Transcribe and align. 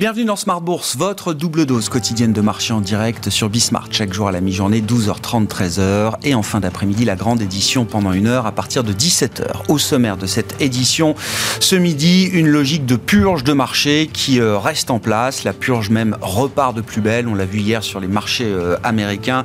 Bienvenue 0.00 0.24
dans 0.24 0.36
Smart 0.36 0.62
Bourse, 0.62 0.96
votre 0.96 1.34
double 1.34 1.66
dose 1.66 1.90
quotidienne 1.90 2.32
de 2.32 2.40
marché 2.40 2.72
en 2.72 2.80
direct 2.80 3.28
sur 3.28 3.50
Bismart, 3.50 3.88
chaque 3.90 4.14
jour 4.14 4.28
à 4.28 4.32
la 4.32 4.40
mi-journée, 4.40 4.80
12h30, 4.80 5.46
13h. 5.46 6.14
Et 6.22 6.34
en 6.34 6.42
fin 6.42 6.60
d'après-midi, 6.60 7.04
la 7.04 7.16
grande 7.16 7.42
édition 7.42 7.84
pendant 7.84 8.14
une 8.14 8.26
heure 8.26 8.46
à 8.46 8.52
partir 8.52 8.82
de 8.82 8.94
17h. 8.94 9.44
Au 9.68 9.76
sommaire 9.76 10.16
de 10.16 10.24
cette 10.24 10.58
édition, 10.62 11.14
ce 11.60 11.76
midi, 11.76 12.24
une 12.24 12.48
logique 12.48 12.86
de 12.86 12.96
purge 12.96 13.44
de 13.44 13.52
marché 13.52 14.08
qui 14.10 14.40
euh, 14.40 14.56
reste 14.56 14.90
en 14.90 15.00
place. 15.00 15.44
La 15.44 15.52
purge 15.52 15.90
même 15.90 16.16
repart 16.22 16.74
de 16.74 16.80
plus 16.80 17.02
belle. 17.02 17.28
On 17.28 17.34
l'a 17.34 17.44
vu 17.44 17.58
hier 17.58 17.82
sur 17.82 18.00
les 18.00 18.08
marchés 18.08 18.46
euh, 18.46 18.78
américains 18.82 19.44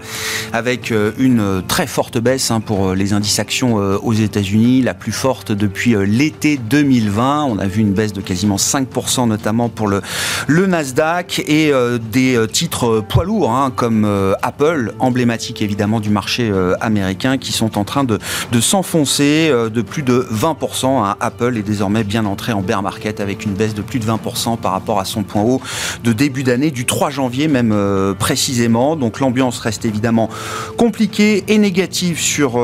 avec 0.54 0.94
euh, 0.94 1.12
une 1.18 1.64
très 1.68 1.86
forte 1.86 2.18
baisse 2.18 2.50
hein, 2.50 2.62
pour 2.62 2.94
les 2.94 3.12
indices 3.12 3.40
actions 3.40 3.76
aux 3.76 4.14
États-Unis, 4.14 4.84
la 4.84 4.94
plus 4.94 5.12
forte 5.12 5.52
depuis 5.52 5.98
l'été 6.08 6.56
2020. 6.56 7.44
On 7.44 7.60
a 7.60 7.68
vu 7.68 7.82
une 7.82 7.92
baisse 7.92 8.14
de 8.14 8.22
quasiment 8.22 8.56
5%, 8.56 9.28
notamment 9.28 9.68
pour 9.68 9.90
le 9.90 10.02
le 10.48 10.68
Nasdaq 10.68 11.44
et 11.48 11.72
euh, 11.72 11.98
des 11.98 12.36
euh, 12.36 12.48
titres 12.48 13.02
poids 13.08 13.24
lourds 13.24 13.52
hein, 13.52 13.72
comme 13.76 14.06
euh, 14.06 14.34
Apple, 14.42 14.94
emblématique 15.00 15.62
évidemment 15.62 16.00
du 16.00 16.10
marché 16.10 16.52
américain, 16.82 17.38
qui 17.38 17.52
sont 17.52 17.78
en 17.78 17.84
train 17.84 18.04
de, 18.04 18.20
s'enfoncer 18.60 19.52
de 19.52 19.82
plus 19.82 20.04
de 20.04 20.28
20%. 20.32 20.86
Hein. 20.86 21.16
Apple 21.20 21.58
est 21.58 21.64
désormais 21.64 22.04
bien 22.04 22.26
entré 22.26 22.54
en 22.54 22.62
bear 22.62 22.82
market 22.82 23.20
avec 23.20 23.46
une 23.46 23.54
baisse 23.54 23.74
de 23.74 23.82
plus 23.82 24.00
de 24.00 24.06
20% 24.06 24.58
par 24.58 24.72
rapport 24.72 25.00
à 25.00 25.06
son 25.06 25.24
point 25.24 25.42
haut 25.42 25.62
de 26.04 26.14
début 26.14 26.44
d'année, 26.44 26.72
du 26.72 26.86
3 26.86 27.10
janvier 27.10 27.48
même 27.48 27.76
précisément. 28.20 28.96
Donc 28.96 29.20
l'ambiance 29.20 29.60
reste 29.60 29.86
évidemment 29.86 30.30
compliquée 30.78 31.44
et 31.48 31.58
négative 31.58 32.20
sur 32.20 32.62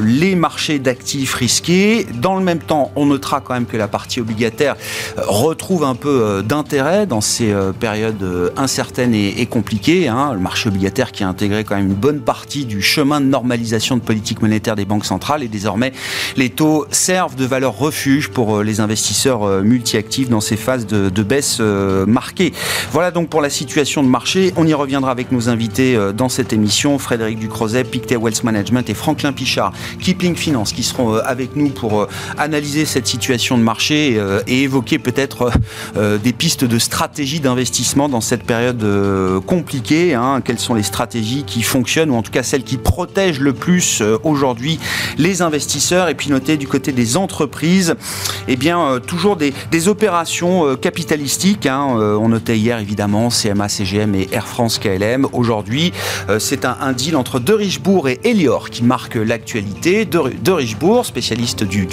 les 0.00 0.34
marchés 0.34 0.78
d'actifs 0.78 1.34
risqués. 1.34 2.06
Dans 2.20 2.36
le 2.36 2.44
même 2.44 2.60
temps, 2.60 2.92
on 2.96 3.06
notera 3.06 3.40
quand 3.40 3.54
même 3.54 3.66
que 3.66 3.76
la 3.76 3.88
partie 3.88 4.20
obligataire 4.20 4.76
retrouve 5.16 5.84
un 5.84 5.94
peu 5.94 6.42
d'intérêt 6.46 7.06
dans 7.14 7.20
ces 7.20 7.52
euh, 7.52 7.70
périodes 7.70 8.20
euh, 8.24 8.50
incertaines 8.56 9.14
et, 9.14 9.46
compliquées. 9.46 10.08
Hein. 10.08 10.32
Le 10.32 10.40
marché 10.40 10.68
obligataire 10.68 11.12
qui 11.12 11.22
a 11.22 11.28
intégré 11.28 11.62
quand 11.62 11.76
même 11.76 11.86
une 11.86 11.94
bonne 11.94 12.18
partie 12.18 12.64
du 12.64 12.82
chemin 12.82 13.20
de 13.20 13.26
normalisation 13.26 13.96
de 13.96 14.00
politique 14.00 14.42
monétaire 14.42 14.74
des 14.74 14.84
banques 14.84 15.04
centrales 15.04 15.44
et 15.44 15.48
désormais 15.48 15.92
les 16.36 16.50
taux 16.50 16.86
servent 16.90 17.36
de 17.36 17.44
valeur 17.44 17.78
refuge 17.78 18.30
pour 18.30 18.56
euh, 18.56 18.64
les 18.64 18.80
investisseurs 18.80 19.62
multi-actifs 19.62 20.28
dans 20.28 20.40
ces 20.40 20.56
phases 20.56 20.86
de, 20.88 21.22
baisse 21.22 21.60
marquées. 21.60 22.52
Voilà 22.90 23.12
donc 23.12 23.28
pour 23.28 23.40
la 23.40 23.50
situation 23.50 24.02
de 24.02 24.08
marché. 24.08 24.52
On 24.56 24.66
y 24.66 24.74
reviendra 24.74 25.12
avec 25.12 25.30
nos 25.30 25.48
invités 25.48 25.96
dans 26.16 26.28
cette 26.28 26.52
émission, 26.52 26.98
Frédéric 26.98 27.38
Ducrozet, 27.38 27.84
Pictet 27.84 28.16
Wealth 28.16 28.42
Management 28.42 28.90
et 28.90 28.94
Franklin 28.94 29.32
Pichard, 29.32 29.72
Kipling 30.00 30.34
Finance, 30.34 30.72
qui 30.72 30.82
seront 30.82 31.14
avec 31.14 31.54
nous 31.54 31.70
pour 31.70 32.08
analyser 32.36 32.84
cette 32.84 33.06
situation 33.06 33.56
de 33.56 33.62
marché 33.62 34.20
et 34.46 34.62
évoquer 34.62 34.98
peut-être 34.98 35.52
des 35.96 36.32
pistes 36.32 36.64
de 36.64 36.78
stratégie 36.78 37.03
stratégies 37.04 37.40
d'investissement 37.40 38.08
dans 38.08 38.22
cette 38.22 38.44
période 38.44 38.82
euh, 38.82 39.38
compliquée 39.38 40.14
hein. 40.14 40.40
Quelles 40.42 40.58
sont 40.58 40.72
les 40.72 40.82
stratégies 40.82 41.42
qui 41.42 41.60
fonctionnent 41.62 42.10
ou 42.10 42.14
en 42.14 42.22
tout 42.22 42.30
cas 42.30 42.42
celles 42.42 42.64
qui 42.64 42.78
protègent 42.78 43.40
le 43.40 43.52
plus 43.52 44.00
euh, 44.00 44.16
aujourd'hui 44.24 44.80
les 45.18 45.42
investisseurs? 45.42 46.08
Et 46.08 46.14
puis 46.14 46.30
noter 46.30 46.56
du 46.56 46.66
côté 46.66 46.92
des 46.92 47.18
entreprises, 47.18 47.94
eh 48.48 48.56
bien 48.56 48.80
euh, 48.80 49.00
toujours 49.00 49.36
des, 49.36 49.52
opérations 49.86 50.76
capitalistiques. 50.76 51.66
Hein. 51.66 51.84
on 51.84 52.30
notait 52.30 52.56
hier 52.56 52.78
évidemment 52.78 53.28
CMA, 53.28 53.68
CGM 53.68 54.14
et 54.14 54.28
Air 54.32 54.46
France 54.46 54.78
KLM. 54.78 55.26
Aujourd'hui, 55.32 55.92
c'est 56.38 56.64
un, 56.64 56.92
deal 56.92 57.16
entre 57.16 57.38
De 57.38 57.52
Richebourg 57.52 58.08
et 58.08 58.18
Elior 58.24 58.70
qui 58.70 58.82
marque 58.82 59.16
l'actualité. 59.16 60.06
De, 60.06 60.32
de 60.42 60.52
Richebourg, 60.52 61.04
spécialiste 61.04 61.64
du, 61.64 61.86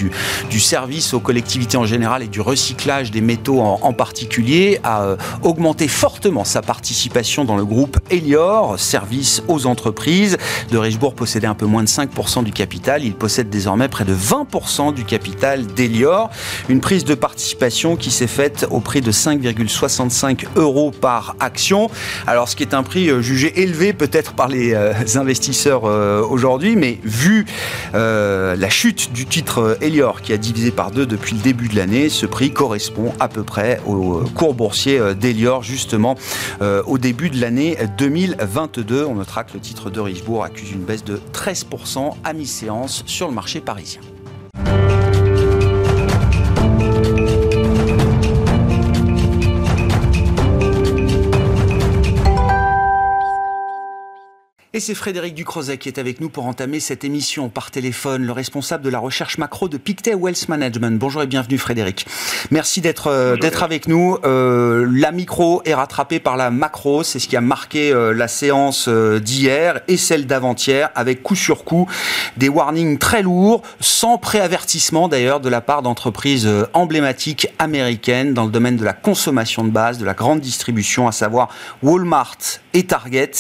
service 0.59 1.13
aux 1.13 1.19
collectivités 1.19 1.75
en 1.75 1.85
général 1.85 2.23
et 2.23 2.27
du 2.27 2.39
recyclage 2.39 3.11
des 3.11 3.19
métaux 3.19 3.59
en, 3.59 3.79
en 3.81 3.91
particulier, 3.91 4.79
a 4.85 5.00
euh, 5.01 5.15
augmenté 5.43 5.87
fortement 5.87 6.43
sa 6.43 6.61
participation 6.61 7.45
dans 7.45 7.57
le 7.57 7.65
groupe 7.65 7.99
Elior, 8.09 8.79
service 8.79 9.43
aux 9.47 9.65
entreprises. 9.65 10.37
De 10.71 10.77
Richebourg 10.77 11.13
possédait 11.13 11.47
un 11.47 11.53
peu 11.53 11.65
moins 11.65 11.83
de 11.83 11.87
5% 11.87 12.43
du 12.43 12.51
capital. 12.51 13.03
Il 13.03 13.13
possède 13.13 13.49
désormais 13.49 13.87
près 13.87 14.05
de 14.05 14.15
20% 14.15 14.93
du 14.93 15.03
capital 15.03 15.65
d'Elior. 15.65 16.29
Une 16.69 16.79
prise 16.79 17.05
de 17.05 17.15
participation 17.15 17.95
qui 17.95 18.11
s'est 18.11 18.27
faite 18.27 18.67
au 18.69 18.79
prix 18.79 19.01
de 19.01 19.11
5,65 19.11 20.45
euros 20.55 20.91
par 20.91 21.35
action. 21.39 21.89
Alors, 22.27 22.47
ce 22.49 22.55
qui 22.55 22.63
est 22.63 22.73
un 22.73 22.83
prix 22.83 23.09
euh, 23.09 23.21
jugé 23.21 23.61
élevé 23.61 23.93
peut-être 23.93 24.33
par 24.33 24.47
les 24.47 24.73
euh, 24.73 24.93
investisseurs 25.15 25.83
aujourd'hui, 25.83 26.75
mais 26.75 26.99
vu 27.03 27.45
la 27.93 28.69
chute 28.69 29.11
du 29.13 29.25
titre 29.25 29.77
Elior 29.81 30.21
qui 30.21 30.33
a 30.33 30.37
divisé 30.37 30.71
par 30.71 30.91
deux 30.91 31.05
depuis 31.05 31.35
le 31.35 31.41
début 31.41 31.67
de 31.67 31.75
l'année, 31.75 32.09
ce 32.09 32.25
prix 32.25 32.51
correspond 32.51 33.13
à 33.19 33.27
peu 33.27 33.43
près 33.43 33.79
au 33.85 34.23
cours 34.35 34.53
boursier 34.53 34.80
euh, 34.87 35.13
d'Elior 35.13 35.63
justement 35.63 36.15
euh, 36.61 36.83
au 36.85 36.97
début 36.97 37.29
de 37.29 37.39
l'année 37.39 37.77
2022. 37.97 39.05
On 39.05 39.15
notera 39.15 39.43
que 39.43 39.53
le 39.53 39.59
titre 39.59 39.89
de 39.89 39.99
Richebourg 39.99 40.43
accuse 40.43 40.71
une 40.71 40.83
baisse 40.83 41.03
de 41.03 41.19
13% 41.33 42.13
à 42.23 42.33
mi-séance 42.33 43.03
sur 43.05 43.27
le 43.27 43.33
marché 43.33 43.61
parisien. 43.61 44.01
C'est 54.81 54.95
Frédéric 54.95 55.35
Ducrozet 55.35 55.77
qui 55.77 55.89
est 55.89 55.99
avec 55.99 56.19
nous 56.21 56.29
pour 56.29 56.47
entamer 56.47 56.79
cette 56.79 57.03
émission 57.03 57.49
par 57.49 57.69
téléphone, 57.69 58.25
le 58.25 58.31
responsable 58.31 58.83
de 58.83 58.89
la 58.89 58.97
recherche 58.97 59.37
macro 59.37 59.69
de 59.69 59.77
Pictet 59.77 60.15
Wealth 60.15 60.49
Management. 60.49 60.97
Bonjour 60.97 61.21
et 61.21 61.27
bienvenue 61.27 61.59
Frédéric. 61.59 62.07
Merci 62.49 62.81
d'être 62.81 63.07
euh, 63.07 63.37
d'être 63.37 63.61
avec 63.61 63.87
nous. 63.87 64.17
Euh, 64.25 64.89
la 64.91 65.11
micro 65.11 65.61
est 65.65 65.75
rattrapée 65.75 66.19
par 66.19 66.35
la 66.35 66.49
macro, 66.49 67.03
c'est 67.03 67.19
ce 67.19 67.27
qui 67.27 67.37
a 67.37 67.41
marqué 67.41 67.91
euh, 67.91 68.11
la 68.11 68.27
séance 68.27 68.89
d'hier 68.89 69.81
et 69.87 69.97
celle 69.97 70.25
d'avant-hier, 70.25 70.89
avec 70.95 71.21
coup 71.21 71.35
sur 71.35 71.63
coup 71.63 71.87
des 72.37 72.49
warnings 72.49 72.97
très 72.97 73.21
lourds, 73.21 73.61
sans 73.79 74.17
préavertissement 74.17 75.07
d'ailleurs 75.07 75.41
de 75.41 75.49
la 75.49 75.61
part 75.61 75.83
d'entreprises 75.83 76.49
emblématiques 76.73 77.47
américaines 77.59 78.33
dans 78.33 78.45
le 78.45 78.51
domaine 78.51 78.77
de 78.77 78.85
la 78.85 78.93
consommation 78.93 79.63
de 79.63 79.69
base, 79.69 79.99
de 79.99 80.05
la 80.05 80.15
grande 80.15 80.39
distribution, 80.39 81.07
à 81.07 81.11
savoir 81.11 81.49
Walmart 81.83 82.37
et 82.73 82.83
Target. 82.83 83.31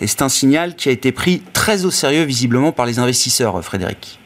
Et 0.00 0.08
c'est 0.08 0.22
un 0.22 0.28
signal 0.28 0.74
qui 0.74 0.87
a 0.88 0.92
été 0.92 1.12
pris 1.12 1.42
très 1.52 1.84
au 1.84 1.90
sérieux 1.90 2.24
visiblement 2.24 2.72
par 2.72 2.86
les 2.86 2.98
investisseurs, 2.98 3.62
Frédéric. 3.64 4.18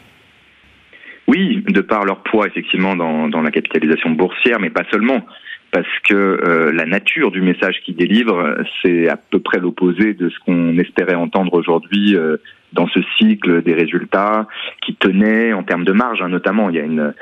Oui, 1.29 1.63
de 1.69 1.81
par 1.81 2.05
leur 2.05 2.23
poids 2.23 2.47
effectivement 2.47 2.97
dans, 2.97 3.43
la 3.43 3.51
capitalisation 3.51 4.11
boursière, 4.11 4.59
mais 4.61 4.71
pas 4.71 4.85
seulement 4.91 5.25
parce 5.71 5.87
que 6.07 6.15
euh, 6.15 6.71
la 6.73 6.85
nature 6.85 7.31
du 7.31 7.41
message 7.41 7.81
qu'ils 7.83 7.97
délivrent, 7.97 8.57
c'est 8.83 9.09
à 9.09 9.17
peu 9.17 9.39
près 9.39 9.59
l'opposé 9.59 10.13
de 10.13 10.29
ce 10.29 10.39
qu'on 10.45 10.77
espérait 10.77 11.15
entendre 11.15 11.55
aujourd'hui 11.55 12.15
euh, 12.15 12.37
dans 12.75 12.87
ce 12.89 13.01
cycle 13.17 13.63
des 13.63 13.73
résultats 13.73 14.47
qui 14.85 14.95
tenaient 14.95 15.55
en 15.55 15.63
termes 15.63 15.85
de 15.85 15.93
marge, 15.93 16.21
hein, 16.21 16.29
notamment. 16.29 16.69
Il 16.69 16.77
y 16.77 16.79
a 16.79 16.85
une, 16.85 17.15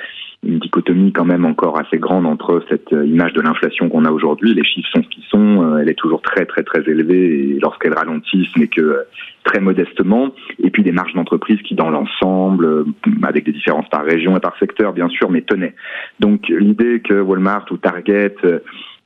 une 0.42 0.58
dichotomie 0.58 1.12
quand 1.12 1.24
même 1.24 1.44
encore 1.44 1.78
assez 1.78 1.98
grande 1.98 2.26
entre 2.26 2.64
cette 2.68 2.92
euh, 2.92 3.06
image 3.06 3.34
de 3.34 3.42
l'inflation 3.42 3.88
qu'on 3.90 4.06
a 4.06 4.10
aujourd'hui. 4.10 4.54
Les 4.54 4.64
chiffres 4.64 4.88
sont 4.92 5.02
ce 5.02 5.08
qu'ils 5.08 5.24
sont. 5.24 5.62
Euh, 5.62 5.78
elle 5.78 5.90
est 5.90 5.98
toujours 5.98 6.22
très 6.22 6.46
très 6.46 6.62
très 6.62 6.80
élevée 6.80 7.50
et 7.50 7.58
lorsqu'elle 7.60 7.92
ralentit, 7.92 8.48
ce 8.52 8.58
n'est 8.58 8.68
que 8.68 8.80
euh, 8.80 9.02
très 9.44 9.60
modestement. 9.60 10.30
Et 10.62 10.70
puis 10.70 10.82
des 10.82 10.92
marges 10.92 11.14
d'entreprise 11.14 11.60
qui, 11.62 11.74
dans 11.74 11.90
l'ensemble, 11.90 12.84
avec 13.22 13.44
des 13.44 13.52
différences 13.52 13.88
par 13.88 14.04
région 14.04 14.36
et 14.36 14.40
par 14.40 14.56
secteur, 14.58 14.92
bien 14.92 15.08
sûr, 15.08 15.30
mais 15.30 15.42
tenaient. 15.42 15.74
Donc 16.18 16.48
l'idée 16.48 17.00
que 17.00 17.20
Walmart 17.20 17.66
ou 17.70 17.76
Target 17.76 18.34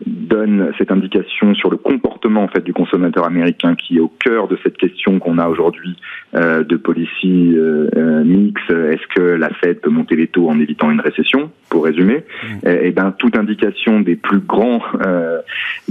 donne 0.07 0.73
cette 0.77 0.91
indication 0.91 1.55
sur 1.55 1.71
le 1.71 1.77
comportement 1.77 2.43
en 2.43 2.49
fait 2.49 2.63
du 2.63 2.73
consommateur 2.73 3.25
américain 3.25 3.75
qui 3.75 3.97
est 3.97 4.01
au 4.01 4.09
cœur 4.09 4.49
de 4.49 4.59
cette 4.63 4.77
question 4.77 5.19
qu'on 5.19 5.39
a 5.39 5.49
aujourd'hui 5.49 5.97
euh, 6.35 6.65
de 6.65 6.77
policy 6.77 7.55
euh, 7.55 7.89
euh, 7.97 8.25
mix. 8.25 8.61
Est-ce 8.69 9.07
que 9.15 9.23
la 9.23 9.51
Fed 9.51 9.81
peut 9.81 9.91
monter 9.91 10.17
les 10.17 10.27
taux 10.27 10.49
en 10.49 10.59
évitant 10.59 10.91
une 10.91 11.01
récession 11.01 11.51
Pour 11.71 11.85
résumer, 11.85 12.25
mmh. 12.43 12.69
et, 12.69 12.91
ben 12.91 13.15
toute 13.19 13.37
indication 13.37 14.01
des 14.01 14.17
plus 14.17 14.41
grands 14.41 14.83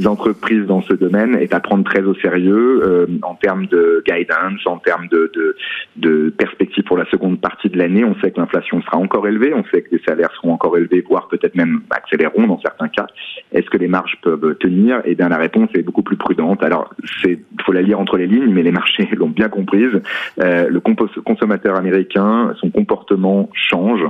entreprises 0.06 0.66
dans 0.66 0.82
ce 0.82 0.94
domaine 0.94 1.36
est 1.36 1.54
à 1.54 1.60
prendre 1.60 1.84
très 1.84 2.02
au 2.02 2.14
sérieux 2.16 3.08
en 3.22 3.36
termes 3.36 3.68
de 3.68 4.04
guidance, 4.06 4.33
en 4.66 4.78
termes 4.78 5.08
de, 5.08 5.32
de, 5.34 5.56
de 5.96 6.30
perspective 6.30 6.84
pour 6.84 6.98
la 6.98 7.06
seconde 7.06 7.40
partie 7.40 7.70
de 7.70 7.78
l'année. 7.78 8.04
On 8.04 8.16
sait 8.16 8.32
que 8.32 8.40
l'inflation 8.40 8.82
sera 8.82 8.98
encore 8.98 9.28
élevée, 9.28 9.54
on 9.54 9.64
sait 9.66 9.82
que 9.82 9.96
les 9.96 10.02
salaires 10.08 10.32
seront 10.36 10.54
encore 10.54 10.78
élevés, 10.78 11.04
voire 11.08 11.28
peut-être 11.28 11.56
même 11.56 11.82
accéléreront 11.90 12.48
dans 12.48 12.60
certains 12.60 12.88
cas. 12.90 13.08
Est-ce 13.52 13.70
que 13.70 13.78
les 13.78 13.88
marges 13.88 14.18
peuvent 14.22 14.56
tenir? 14.60 15.02
Eh 15.06 15.16
bien 15.16 15.30
la 15.30 15.38
réponse 15.38 15.70
est 15.76 15.84
beaucoup 15.84 16.04
plus 16.04 16.18
prudente. 16.18 16.64
Alors 16.64 16.94
c'est 17.22 17.40
faut 17.66 17.72
la 17.72 17.82
lire 17.82 18.00
entre 18.00 18.18
les 18.18 18.28
lignes, 18.28 18.54
mais 18.54 18.64
les 18.64 18.72
marchés 18.72 19.08
l'ont 19.16 19.30
bien 19.30 19.50
comprise. 19.50 20.02
Euh, 20.40 20.70
le 20.70 20.80
consommateur 20.80 21.76
américain, 21.76 22.54
son 22.60 22.70
comportement 22.70 23.50
change. 23.54 24.04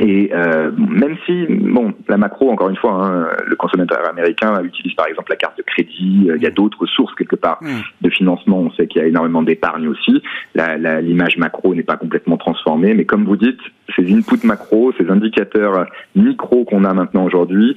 Et 0.00 0.30
euh, 0.34 0.70
même 0.76 1.16
si, 1.26 1.46
bon, 1.48 1.94
la 2.08 2.16
macro, 2.16 2.50
encore 2.50 2.68
une 2.68 2.76
fois, 2.76 2.92
hein, 2.92 3.28
le 3.46 3.56
consommateur 3.56 4.08
américain 4.08 4.62
utilise 4.62 4.94
par 4.94 5.06
exemple 5.06 5.30
la 5.30 5.36
carte 5.36 5.56
de 5.56 5.62
crédit, 5.62 6.26
euh, 6.28 6.36
il 6.36 6.42
y 6.42 6.46
a 6.46 6.50
d'autres 6.50 6.86
sources 6.86 7.14
quelque 7.14 7.36
part 7.36 7.58
mm. 7.62 7.80
de 8.02 8.10
financement, 8.10 8.58
on 8.58 8.70
sait 8.72 8.86
qu'il 8.86 9.00
y 9.00 9.04
a 9.04 9.08
énormément 9.08 9.42
d'épargne 9.42 9.88
aussi, 9.88 10.22
l'image 10.54 11.36
macro 11.38 11.74
n'est 11.74 11.82
pas 11.82 11.96
complètement 11.96 12.36
transformée, 12.36 12.94
mais 12.94 13.04
comme 13.04 13.24
vous 13.24 13.36
dites, 13.36 13.60
ces 13.94 14.12
inputs 14.12 14.44
macro, 14.44 14.92
ces 14.98 15.08
indicateurs 15.08 15.86
micro 16.14 16.64
qu'on 16.64 16.84
a 16.84 16.92
maintenant 16.92 17.24
aujourd'hui, 17.24 17.76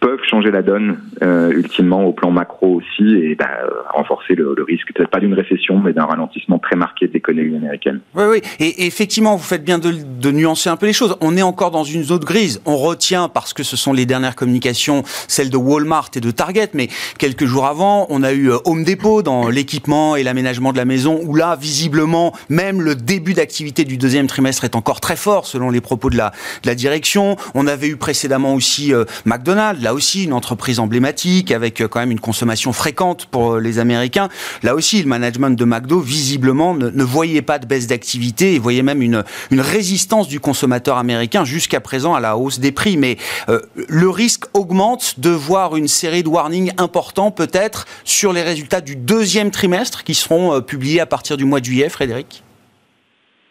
peuvent 0.00 0.22
changer 0.28 0.50
la 0.50 0.62
donne 0.62 0.98
euh, 1.22 1.50
ultimement 1.50 2.04
au 2.04 2.12
plan 2.12 2.30
macro 2.30 2.76
aussi 2.76 3.14
et 3.14 3.34
bah, 3.34 3.48
renforcer 3.90 4.34
le, 4.34 4.54
risque 4.66 4.92
peut-être 4.94 5.10
pas 5.10 5.20
d'une 5.20 5.34
récession 5.34 5.78
mais 5.78 5.92
d'un 5.92 6.04
ralentissement 6.04 6.58
très 6.58 6.76
marqué 6.76 7.06
de 7.06 7.12
l'économie 7.12 7.56
américaine. 7.56 8.00
Oui, 8.14 8.24
oui, 8.30 8.42
et, 8.58 8.86
effectivement 8.86 9.36
vous 9.36 9.42
faites 9.42 9.64
bien 9.64 9.78
de, 9.78 10.30
nuancer 10.30 10.70
un 10.70 10.76
peu 10.76 10.86
les 10.86 10.92
choses. 10.92 11.16
On 11.20 11.36
est 11.36 11.42
encore 11.42 11.70
dans 11.70 11.84
une 11.84 12.02
zone 12.02 12.20
grise. 12.20 12.60
On 12.64 12.76
retient 12.76 13.28
parce 13.28 13.52
que 13.52 13.62
ce 13.62 13.76
sont 13.76 13.92
les 13.92 14.06
dernières 14.06 14.36
communications, 14.36 15.02
celles 15.28 15.50
de 15.50 15.56
Walmart 15.56 16.10
et 16.14 16.20
de 16.20 16.30
Target, 16.30 16.70
mais 16.74 16.88
quelques 17.18 17.44
jours 17.44 17.66
avant, 17.66 18.06
on 18.10 18.22
a 18.22 18.32
eu 18.32 18.50
euh, 18.50 18.58
Home 18.64 18.84
Depot 18.84 19.22
dans 19.22 19.48
l'équipement 19.48 20.16
et 20.16 20.22
l'aménagement 20.22 20.72
de 20.72 20.78
la 20.78 20.84
maison 20.84 21.20
où 21.24 21.34
là 21.34 21.56
visiblement 21.60 22.32
même 22.48 22.80
le 22.80 22.94
début 22.94 23.34
d'activité 23.34 23.84
du 23.84 23.98
deuxième 23.98 24.26
trimestre 24.26 24.64
est 24.64 24.76
encore 24.76 25.00
très 25.00 25.16
fort 25.16 25.46
selon 25.46 25.70
les 25.70 25.80
propos 25.80 26.10
de 26.10 26.16
la, 26.16 26.32
direction. 26.74 27.36
On 27.54 27.66
avait 27.66 27.88
eu 27.88 27.96
précédemment 27.96 28.54
aussi 28.54 28.94
euh, 28.94 29.04
McDonald's 29.24 29.82
là 29.90 29.94
aussi 29.94 30.22
une 30.22 30.32
entreprise 30.32 30.78
emblématique 30.78 31.50
avec 31.50 31.80
euh, 31.80 31.88
quand 31.88 31.98
même 31.98 32.12
une 32.12 32.20
consommation 32.20 32.72
fréquente 32.72 33.26
pour 33.26 33.54
euh, 33.54 33.60
les 33.60 33.80
Américains. 33.80 34.28
Là 34.62 34.76
aussi, 34.76 35.02
le 35.02 35.08
management 35.08 35.50
de 35.50 35.64
McDo, 35.64 35.98
visiblement, 35.98 36.74
ne, 36.74 37.02
voyait 37.02 37.42
pas 37.42 37.58
de 37.58 37.66
baisse 37.66 37.88
d'activité 37.88 38.54
et 38.54 38.60
voyait 38.60 38.84
même 38.84 39.02
une, 39.02 39.24
résistance 39.50 40.28
du 40.28 40.38
consommateur 40.38 40.96
américain 40.96 41.44
jusqu'à 41.44 41.80
présent 41.80 42.14
à 42.14 42.20
la 42.20 42.36
hausse 42.36 42.60
des 42.60 42.70
prix. 42.70 42.96
Mais 42.96 43.16
euh, 43.48 43.60
le 43.88 44.08
risque 44.08 44.44
augmente 44.54 45.18
de 45.18 45.30
voir 45.30 45.74
une 45.74 45.88
série 45.88 46.22
de 46.22 46.28
warnings 46.28 46.70
importants 46.76 47.32
peut-être 47.32 47.86
sur 48.04 48.32
les 48.32 48.42
résultats 48.42 48.80
du 48.80 48.94
deuxième 48.94 49.50
trimestre 49.50 50.04
qui 50.04 50.14
seront 50.14 50.60
publiés 50.60 51.00
à 51.00 51.06
partir 51.06 51.36
du 51.36 51.44
mois 51.44 51.58
de 51.58 51.64
juillet, 51.64 51.88
Frédéric? 51.88 52.44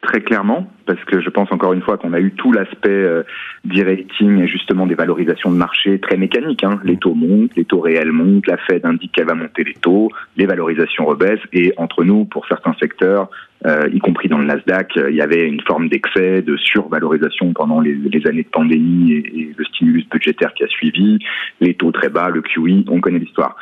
Très 0.02 0.22
clairement, 0.22 0.72
parce 0.86 1.04
que 1.04 1.20
je 1.20 1.30
pense 1.30 1.52
encore 1.52 1.74
une 1.74 1.82
fois 1.82 1.98
qu'on 1.98 2.14
a 2.14 2.22
eu 2.22 2.32
tout 2.32 2.54
l'aspect 2.54 2.90
euh, 2.90 3.24
rating 3.70 4.42
et 4.42 4.48
justement 4.48 4.88
des 4.88 4.96
valorisations 4.96 5.52
de 5.52 5.58
marché 5.58 6.00
très 6.00 6.16
mécaniques. 6.16 6.64
Hein. 6.64 6.80
Les 6.86 6.96
taux 6.96 7.14
montent, 7.14 7.54
les 7.58 7.66
taux 7.66 7.82
réels 7.82 8.14
montent, 8.14 8.48
la 8.48 8.56
Fed 8.56 8.86
indique 8.86 9.12
qu'elle 9.12 9.26
va 9.26 9.34
monter 9.34 9.66
les 9.66 9.74
taux, 9.74 10.10
les 10.38 10.46
valorisations 10.46 11.06
rebaissent 11.06 11.44
et 11.52 11.74
entre 11.76 12.06
nous, 12.06 12.24
pour 12.24 12.48
certains 12.48 12.74
secteurs, 12.80 13.30
euh, 13.66 13.90
y 13.92 14.00
compris 14.00 14.30
dans 14.30 14.38
le 14.38 14.46
Nasdaq, 14.46 14.96
euh, 14.96 15.12
il 15.12 15.18
y 15.18 15.22
avait 15.22 15.46
une 15.46 15.60
forme 15.62 15.90
d'excès, 15.90 16.42
de 16.44 16.56
survalorisation 16.56 17.52
pendant 17.52 17.82
les, 17.82 17.94
les 17.94 18.26
années 18.26 18.44
de 18.44 18.48
pandémie 18.48 19.12
et, 19.12 19.18
et, 19.18 19.54
le 19.54 19.66
stimulus 19.66 20.08
budgétaire 20.10 20.54
qui 20.54 20.64
a 20.64 20.68
suivi, 20.68 21.20
les 21.60 21.74
taux 21.74 21.92
très 21.92 22.08
bas, 22.08 22.30
le 22.30 22.42
QE, 22.42 22.86
on 22.88 23.02
connaît 23.02 23.20
l'histoire 23.20 23.58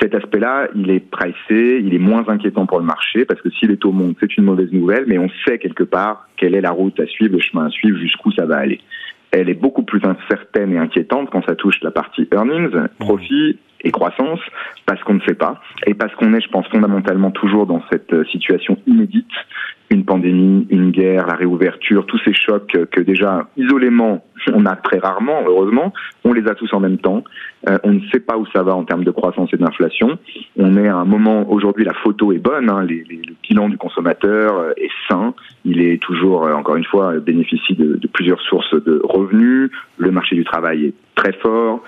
cet 0.00 0.14
aspect-là, 0.14 0.68
il 0.74 0.90
est 0.90 1.00
pricé, 1.00 1.80
il 1.82 1.94
est 1.94 1.98
moins 1.98 2.28
inquiétant 2.28 2.66
pour 2.66 2.78
le 2.78 2.84
marché 2.84 3.24
parce 3.24 3.40
que 3.40 3.50
si 3.50 3.66
les 3.66 3.76
taux 3.76 3.92
montent, 3.92 4.16
c'est 4.20 4.36
une 4.36 4.44
mauvaise 4.44 4.72
nouvelle, 4.72 5.04
mais 5.06 5.18
on 5.18 5.28
sait 5.46 5.58
quelque 5.58 5.84
part 5.84 6.28
quelle 6.36 6.54
est 6.54 6.60
la 6.60 6.70
route 6.70 6.98
à 7.00 7.06
suivre, 7.06 7.34
le 7.34 7.40
chemin 7.40 7.66
à 7.66 7.70
suivre, 7.70 7.98
jusqu'où 7.98 8.30
ça 8.32 8.46
va 8.46 8.56
aller. 8.56 8.80
Elle 9.30 9.48
est 9.48 9.54
beaucoup 9.54 9.82
plus 9.82 10.00
incertaine 10.04 10.72
et 10.72 10.78
inquiétante 10.78 11.30
quand 11.30 11.44
ça 11.44 11.54
touche 11.54 11.80
la 11.82 11.90
partie 11.90 12.26
earnings, 12.32 12.70
profit 12.98 13.58
et 13.82 13.90
croissance, 13.90 14.40
parce 14.86 15.02
qu'on 15.04 15.14
ne 15.14 15.20
sait 15.20 15.34
pas, 15.34 15.60
et 15.86 15.94
parce 15.94 16.14
qu'on 16.16 16.34
est, 16.34 16.40
je 16.40 16.48
pense, 16.48 16.66
fondamentalement 16.68 17.30
toujours 17.30 17.66
dans 17.66 17.82
cette 17.90 18.12
euh, 18.12 18.24
situation 18.26 18.76
inédite, 18.86 19.26
une 19.90 20.04
pandémie, 20.04 20.66
une 20.70 20.90
guerre, 20.90 21.26
la 21.26 21.34
réouverture, 21.34 22.04
tous 22.06 22.20
ces 22.24 22.34
chocs 22.34 22.76
que 22.90 23.00
déjà 23.00 23.48
isolément 23.56 24.22
on 24.54 24.66
a 24.66 24.76
très 24.76 24.98
rarement, 24.98 25.42
heureusement, 25.46 25.92
on 26.24 26.32
les 26.32 26.46
a 26.48 26.54
tous 26.54 26.72
en 26.72 26.80
même 26.80 26.98
temps. 26.98 27.24
Euh, 27.68 27.78
on 27.82 27.92
ne 27.94 28.00
sait 28.12 28.20
pas 28.20 28.36
où 28.36 28.46
ça 28.52 28.62
va 28.62 28.74
en 28.74 28.84
termes 28.84 29.04
de 29.04 29.10
croissance 29.10 29.50
et 29.52 29.56
d'inflation. 29.56 30.18
On 30.56 30.76
est 30.76 30.88
à 30.88 30.96
un 30.96 31.04
moment, 31.04 31.50
aujourd'hui 31.50 31.84
la 31.84 31.94
photo 31.94 32.32
est 32.32 32.38
bonne, 32.38 32.70
hein, 32.70 32.82
le 32.82 33.34
bilan 33.42 33.68
du 33.68 33.76
consommateur 33.76 34.58
euh, 34.58 34.72
est 34.76 34.90
sain, 35.08 35.34
il 35.64 35.80
est 35.80 36.00
toujours, 36.00 36.42
encore 36.42 36.76
une 36.76 36.84
fois, 36.84 37.14
bénéficie 37.18 37.74
de, 37.74 37.98
plusieurs 38.12 38.40
sources 38.42 38.74
de 38.74 39.00
revenus, 39.04 39.70
le 39.96 40.10
marché 40.10 40.36
du 40.36 40.44
travail 40.44 40.86
est 40.86 40.94
très 41.14 41.32
fort, 41.32 41.82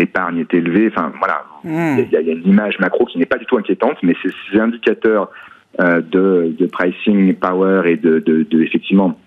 l'épargne 0.00 0.38
est 0.38 0.54
élevée, 0.54 0.88
enfin 0.88 1.12
voilà, 1.18 1.44
mmh. 1.64 1.98
il, 1.98 2.10
y 2.10 2.16
a, 2.16 2.20
il 2.20 2.26
y 2.26 2.30
a 2.30 2.34
une 2.34 2.46
image 2.46 2.78
macro 2.78 3.04
qui 3.04 3.18
n'est 3.18 3.26
pas 3.26 3.38
du 3.38 3.46
tout 3.46 3.56
inquiétante, 3.56 3.98
mais 4.02 4.14
ces, 4.22 4.30
ces 4.50 4.58
indicateurs 4.58 5.30
euh, 5.80 6.00
de, 6.00 6.54
de, 6.58 6.66
pricing 6.66 7.34
power 7.36 7.82
et 7.86 7.96
de, 7.96 8.18
de, 8.18 8.42
de, 8.42 8.62
effectivement 8.62 9.18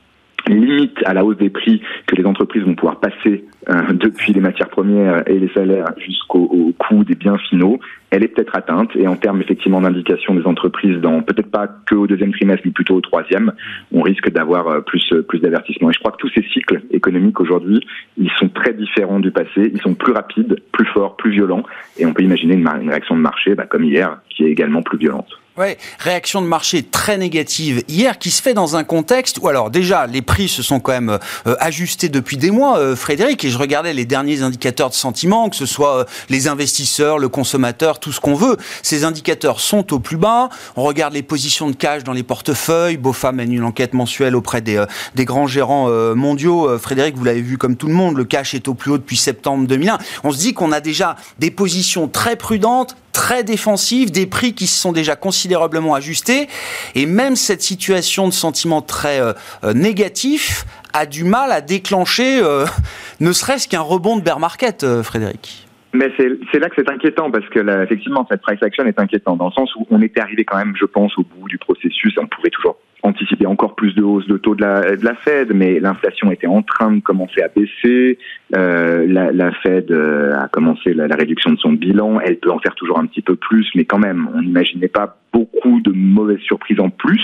limite 0.48 0.98
à 1.06 1.14
la 1.14 1.24
hausse 1.24 1.38
des 1.38 1.50
prix 1.50 1.82
que 2.08 2.16
les 2.16 2.26
entreprises 2.26 2.64
vont 2.64 2.76
pouvoir 2.76 3.00
passer 3.00 3.46
euh, 3.70 3.94
depuis 3.94 4.34
les 4.34 4.42
matières 4.42 4.70
premières 4.70 5.24
et 5.28 5.40
les 5.40 5.50
salaires 5.50 5.94
jusqu'au 5.98 6.74
coût 6.78 7.04
des 7.04 7.16
biens 7.16 7.38
finaux, 7.38 7.80
elle 8.10 8.24
est 8.24 8.28
peut-être 8.28 8.56
atteinte. 8.56 8.90
Et 8.96 9.08
en 9.08 9.16
termes 9.16 9.42
effectivement 9.42 9.80
d'indication 9.80 10.36
des 10.36 10.46
entreprises, 10.46 10.98
dans 10.98 11.22
peut-être 11.22 11.50
pas 11.50 11.68
que 11.86 11.96
au 11.96 12.08
deuxième 12.08 12.34
trimestre, 12.34 12.64
mais 12.66 12.72
plutôt 12.72 12.96
au 12.96 13.02
troisième, 13.02 13.54
on 13.94 14.02
risque 14.02 14.30
d'avoir 14.32 14.68
euh, 14.68 14.82
plus 14.82 15.14
plus 15.28 15.40
d'avertissements. 15.40 15.90
Et 15.90 15.94
je 15.94 16.00
crois 16.00 16.12
que 16.12 16.18
tous 16.18 16.32
ces 16.36 16.44
cycles 16.54 16.82
économiques 16.92 17.40
aujourd'hui, 17.40 17.80
ils 18.18 18.32
sont 18.38 18.50
très 18.50 18.74
différents 18.74 19.20
du 19.20 19.32
passé. 19.32 19.72
Ils 19.74 19.82
sont 19.82 19.94
plus 19.94 20.12
rapides, 20.12 20.58
plus 20.72 20.86
forts, 20.88 21.16
plus 21.16 21.32
violents. 21.32 21.64
Et 21.98 22.06
on 22.06 22.14
peut 22.14 22.24
imaginer 22.24 22.56
une, 22.56 22.68
une 22.68 22.90
réaction 22.90 23.16
de 23.16 23.22
marché, 23.22 23.56
bah, 23.56 23.66
comme 23.66 23.84
hier, 23.84 24.20
qui 24.30 24.44
est 24.44 24.50
également 24.50 24.82
plus 24.82 24.98
violente. 24.98 25.40
Ouais, 25.56 25.78
réaction 26.00 26.42
de 26.42 26.48
marché 26.48 26.82
très 26.82 27.16
négative 27.20 27.84
hier 27.88 28.18
qui 28.18 28.32
se 28.32 28.42
fait 28.42 28.56
dans 28.56 28.76
un 28.76 28.84
contexte 28.84 29.38
où 29.40 29.48
alors 29.48 29.70
déjà 29.70 30.08
les 30.08 30.24
prix 30.24 30.50
se 30.50 30.64
sont 30.64 30.80
quand 30.80 30.94
même 30.94 31.20
euh, 31.46 31.56
ajustés 31.60 32.10
depuis 32.10 32.38
des 32.38 32.50
mois, 32.50 32.80
euh, 32.80 32.96
Frédéric, 32.96 33.46
et 33.46 33.52
je 33.52 33.60
regardais 33.60 33.94
les 33.94 34.06
derniers 34.06 34.42
indicateurs 34.42 34.90
de 34.90 34.96
sentiment, 34.96 35.50
que 35.50 35.56
ce 35.56 35.68
soit 35.68 35.98
euh, 35.98 36.06
les 36.30 36.48
investisseurs, 36.48 37.20
le 37.20 37.30
consommateur, 37.30 38.00
tout 38.00 38.12
ce 38.12 38.20
qu'on 38.20 38.34
veut, 38.34 38.58
ces 38.82 39.04
indicateurs 39.04 39.60
sont 39.60 39.94
au 39.94 40.00
plus 40.00 40.18
bas. 40.18 40.50
On 40.76 40.82
regarde 40.82 41.14
les 41.14 41.22
positions 41.22 41.70
de 41.70 41.76
cash 41.76 42.04
dans 42.04 42.14
les 42.14 42.24
portefeuilles. 42.24 42.98
BOFA 42.98 43.32
mène 43.32 43.54
une 43.54 43.64
enquête 43.64 43.94
mensuelle 43.94 44.36
auprès 44.36 44.62
des, 44.62 44.78
euh, 44.78 44.88
des 45.14 45.26
grands 45.26 45.46
gérants 45.46 45.86
euh, 45.88 46.16
mondiaux. 46.16 46.80
Frédéric, 46.80 47.16
vous 47.16 47.26
l'avez 47.26 47.42
vu 47.42 47.60
comme 47.60 47.76
tout 47.76 47.88
le 47.88 47.94
monde, 47.94 48.18
le 48.18 48.26
cash 48.26 48.56
est 48.56 48.68
au 48.68 48.74
plus 48.74 48.90
haut 48.90 48.98
depuis 48.98 49.18
septembre 49.18 49.68
2001. 49.68 50.00
On 50.24 50.32
se 50.32 50.40
dit 50.40 50.56
qu'on 50.56 50.72
a 50.72 50.82
déjà 50.82 51.16
des 51.38 51.52
positions 51.52 52.08
très 52.08 52.38
prudentes, 52.38 52.96
très 53.14 53.44
défensives, 53.44 54.12
des 54.12 54.28
prix 54.28 54.54
qui 54.54 54.68
se 54.68 54.80
sont 54.80 54.92
déjà 54.92 55.16
considérablement 55.16 55.96
ajustés, 55.96 56.48
et 56.96 57.06
même 57.06 57.38
cette 57.38 57.62
situation 57.62 58.28
de 58.28 58.34
sentiment 58.34 58.82
très 58.82 59.22
euh, 59.22 59.34
négatif 59.74 60.66
a 60.94 61.06
du 61.06 61.24
mal 61.24 61.52
à 61.52 61.62
déclencher 61.62 62.42
euh, 62.42 62.66
ne 63.22 63.32
serait-ce 63.32 63.70
qu'un 63.70 63.82
rebond 63.82 64.18
de 64.18 64.22
bear 64.22 64.40
market, 64.40 64.84
euh, 64.84 65.04
Frédéric. 65.04 65.68
Mais 65.94 66.12
c'est 66.18 66.58
là 66.58 66.70
que 66.70 66.76
c'est 66.76 66.90
inquiétant 66.90 67.30
parce 67.30 67.48
que 67.50 67.60
là, 67.60 67.84
effectivement 67.84 68.26
cette 68.30 68.42
price 68.42 68.62
action 68.64 68.84
est 68.86 69.00
inquiétante 69.00 69.38
dans 69.38 69.48
le 69.48 69.52
sens 69.52 69.76
où 69.76 69.86
on 69.92 70.02
était 70.02 70.22
arrivé 70.22 70.44
quand 70.44 70.58
même, 70.58 70.74
je 70.76 70.86
pense, 70.86 71.16
au 71.20 71.24
bout 71.24 71.48
du 71.48 71.60
processus. 71.60 72.16
On 72.18 72.26
pouvait 72.26 72.50
toujours 72.50 72.78
anticiper 73.04 73.46
encore 73.46 73.76
plus 73.76 73.94
de 73.94 74.02
hausse 74.02 74.26
de 74.28 74.38
taux 74.38 74.56
de 74.56 74.62
la, 74.62 74.96
de 74.96 75.06
la 75.06 75.14
Fed, 75.16 75.54
mais 75.54 75.80
l'inflation 75.80 76.32
était 76.32 76.48
en 76.48 76.62
train 76.62 76.92
de 76.92 77.02
commencer 77.02 77.42
à 77.42 77.50
baisser. 77.50 78.18
Euh, 78.56 79.06
la, 79.08 79.32
la, 79.32 79.52
Fed 79.52 79.92
euh, 79.92 80.34
a 80.36 80.48
commencé 80.48 80.94
la, 80.94 81.08
la, 81.08 81.16
réduction 81.16 81.52
de 81.52 81.58
son 81.58 81.74
bilan. 81.74 82.20
Elle 82.22 82.38
peut 82.38 82.52
en 82.52 82.60
faire 82.60 82.76
toujours 82.76 83.00
un 83.00 83.06
petit 83.06 83.22
peu 83.22 83.36
plus, 83.36 83.70
mais 83.76 83.84
quand 83.86 84.00
même, 84.00 84.30
on 84.34 84.42
n'imaginait 84.42 84.88
pas 84.88 85.18
beaucoup 85.34 85.82
de 85.82 85.92
mauvaises 85.92 86.40
surprises 86.40 86.80
en 86.80 86.90
plus. 86.90 87.24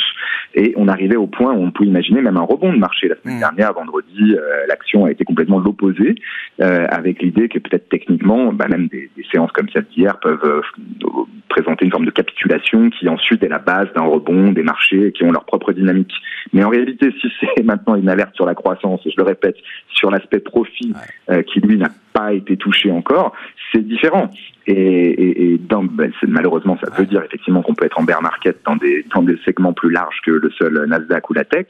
Et 0.55 0.73
on 0.75 0.87
arrivait 0.87 1.15
au 1.15 1.27
point 1.27 1.53
où 1.53 1.61
on 1.61 1.71
pouvait 1.71 1.89
imaginer 1.89 2.21
même 2.21 2.37
un 2.37 2.41
rebond 2.41 2.73
de 2.73 2.79
marché. 2.79 3.07
La 3.07 3.15
semaine 3.21 3.37
mmh. 3.37 3.39
dernière, 3.39 3.73
vendredi, 3.73 4.33
euh, 4.33 4.65
l'action 4.67 5.05
a 5.05 5.11
été 5.11 5.23
complètement 5.23 5.59
l'opposé, 5.59 6.15
euh, 6.59 6.87
avec 6.89 7.21
l'idée 7.21 7.47
que 7.47 7.59
peut-être 7.59 7.87
techniquement, 7.89 8.51
bah, 8.51 8.67
même 8.67 8.87
des, 8.87 9.09
des, 9.15 9.25
séances 9.31 9.51
comme 9.51 9.69
celle 9.69 9.85
d'hier 9.95 10.19
peuvent 10.19 10.43
euh, 10.43 10.61
présenter 11.49 11.85
une 11.85 11.91
forme 11.91 12.05
de 12.05 12.11
capitulation 12.11 12.89
qui 12.89 13.07
ensuite 13.07 13.43
est 13.43 13.47
la 13.47 13.59
base 13.59 13.87
d'un 13.95 14.03
rebond 14.03 14.51
des 14.51 14.63
marchés 14.63 15.11
qui 15.11 15.23
ont 15.23 15.31
leur 15.31 15.45
propre 15.45 15.68
dynamique. 15.73 16.13
Mais 16.53 16.63
en 16.63 16.69
réalité, 16.69 17.13
si 17.21 17.27
c'est 17.39 17.63
maintenant 17.63 17.95
une 17.95 18.09
alerte 18.09 18.35
sur 18.35 18.45
la 18.45 18.55
croissance, 18.55 19.01
et 19.05 19.11
je 19.11 19.17
le 19.17 19.23
répète, 19.23 19.55
sur 19.93 20.11
l'aspect 20.11 20.39
profit 20.39 20.93
euh, 21.29 21.41
qui 21.43 21.59
lui 21.59 21.77
n'a 21.77 21.89
pas 22.13 22.33
été 22.33 22.57
touché 22.57 22.91
encore, 22.91 23.33
c'est 23.71 23.85
différent. 23.85 24.29
Et, 24.67 24.73
et, 24.73 25.53
et 25.53 25.57
dans, 25.57 25.83
ben, 25.83 26.11
malheureusement, 26.27 26.77
ça 26.83 26.91
veut 26.95 27.05
dire 27.05 27.23
effectivement 27.23 27.61
qu'on 27.61 27.73
peut 27.73 27.85
être 27.85 27.99
en 27.99 28.03
bear 28.03 28.21
market 28.21 28.57
dans 28.65 28.75
des, 28.75 29.05
dans 29.13 29.23
des 29.23 29.37
segments 29.43 29.73
plus 29.73 29.89
larges 29.89 30.21
que 30.25 30.31
le 30.31 30.51
seul 30.51 30.85
Nasdaq 30.87 31.29
ou 31.29 31.33
la 31.33 31.43
tech, 31.43 31.65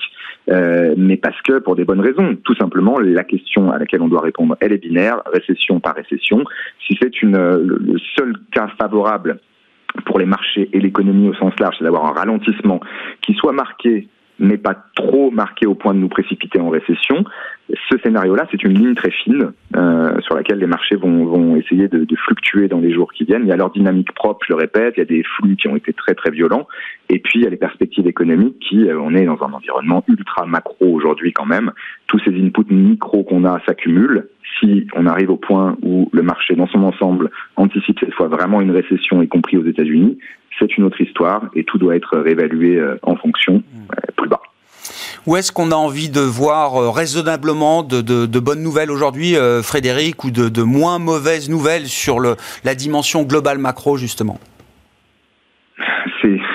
euh, 0.50 0.94
mais 0.98 1.18
parce 1.18 1.40
que 1.42 1.60
pour 1.60 1.76
des 1.76 1.86
bonnes 1.86 2.02
raisons. 2.02 2.36
Tout 2.44 2.56
simplement, 2.56 3.00
la 3.00 3.24
question 3.24 3.72
à 3.72 3.78
laquelle 3.78 4.02
on 4.02 4.08
doit 4.08 4.22
répondre, 4.22 4.58
elle 4.60 4.74
est 4.74 4.78
binaire, 4.78 5.22
récession 5.34 5.80
par 5.80 5.96
récession. 5.96 6.44
Si 6.86 6.98
c'est 7.02 7.22
une 7.22 7.38
le 7.38 7.98
seul 8.18 8.34
cas 8.52 8.68
favorable 8.78 9.40
pour 10.06 10.20
les 10.20 10.26
marchés 10.26 10.70
et 10.74 10.80
l'économie 10.80 11.30
au 11.30 11.34
sens 11.34 11.54
large, 11.60 11.76
c'est 11.78 11.84
d'avoir 11.84 12.06
un 12.06 12.14
ralentissement 12.14 12.80
qui 13.22 13.34
soit 13.34 13.54
marqué 13.54 14.08
mais 14.40 14.58
pas 14.58 14.76
trop 14.96 15.32
marqué 15.32 15.66
au 15.68 15.76
point 15.76 15.94
de 15.94 16.00
nous 16.00 16.08
précipiter 16.08 16.60
en 16.60 16.70
récession. 16.70 17.24
Ce 17.90 17.98
scénario-là, 17.98 18.48
c'est 18.50 18.64
une 18.64 18.74
ligne 18.74 18.96
très 18.96 19.12
fine 19.12 19.52
euh, 19.76 20.20
sur 20.22 20.36
laquelle 20.36 20.60
les 20.60 20.66
marchés 20.66 20.96
vont, 20.96 21.26
vont 21.26 21.56
essayer 21.58 21.88
de, 21.88 22.06
de, 22.06 22.16
fluctuer 22.16 22.68
dans 22.68 22.80
les 22.80 22.92
jours 22.92 23.12
qui 23.12 23.26
viennent. 23.26 23.44
Il 23.44 23.50
y 23.50 23.52
a 23.52 23.58
leur 23.58 23.70
dynamique 23.70 24.14
propre, 24.14 24.46
je 24.48 24.54
le 24.54 24.58
répète, 24.58 24.96
il 24.98 25.02
y 25.02 25.04
a 25.04 25.06
des 25.06 25.24
flux 25.24 25.56
qui 25.56 25.68
ont 25.68 25.76
été 25.76 25.94
très 25.94 26.16
très 26.16 26.32
violents, 26.32 26.68
et 27.10 27.20
puis 27.20 27.40
il 27.40 27.44
y 27.44 27.48
a 27.48 27.50
les 27.50 27.58
perspectives 27.58 28.08
économiques 28.08 28.58
qui, 28.60 28.90
euh, 28.90 29.00
on 29.00 29.14
est 29.14 29.26
dans 29.26 29.44
un 29.44 29.54
environnement 29.54 30.04
ultra 30.08 30.46
macro 30.46 30.88
aujourd'hui 30.88 31.34
quand 31.34 31.46
même. 31.46 31.72
Tous 32.08 32.20
ces 32.20 32.32
inputs 32.32 32.74
micro 32.74 33.24
qu'on 33.24 33.46
a 33.46 33.60
s'accumulent. 33.66 34.30
Si 34.60 34.88
on 34.96 35.06
arrive 35.06 35.30
au 35.30 35.38
point 35.38 35.78
où 35.82 36.10
le 36.12 36.22
marché 36.22 36.56
dans 36.56 36.68
son 36.68 36.84
ensemble 36.84 37.32
anticipe 37.56 38.00
cette 38.00 38.14
fois 38.14 38.28
vraiment 38.28 38.62
une 38.62 38.72
récession, 38.72 39.22
y 39.22 39.28
compris 39.28 39.58
aux 39.58 39.66
États-Unis, 39.66 40.18
c'est 40.58 40.78
une 40.78 40.84
autre 40.84 41.00
histoire 41.00 41.50
et 41.56 41.64
tout 41.64 41.78
doit 41.78 41.96
être 41.96 42.18
réévalué 42.18 42.78
euh, 42.78 42.98
en 43.04 43.16
fonction 43.16 43.64
euh, 43.92 44.12
plus 44.18 44.28
bas. 44.28 44.42
Ou 45.28 45.36
est-ce 45.36 45.52
qu'on 45.52 45.72
a 45.72 45.76
envie 45.76 46.10
de 46.10 46.22
voir 46.22 46.94
raisonnablement 46.94 47.84
de, 47.84 48.40
bonnes 48.40 48.64
nouvelles 48.64 48.90
aujourd'hui, 48.90 49.36
Frédéric, 49.62 50.24
ou 50.24 50.32
de, 50.32 50.64
moins 50.64 50.98
mauvaises 50.98 51.50
nouvelles 51.50 51.88
sur 51.88 52.20
le, 52.20 52.36
la 52.64 52.74
dimension 52.74 53.24
globale 53.24 53.60
macro, 53.60 53.98
justement? 53.98 54.40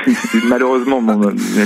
malheureusement 0.49 1.03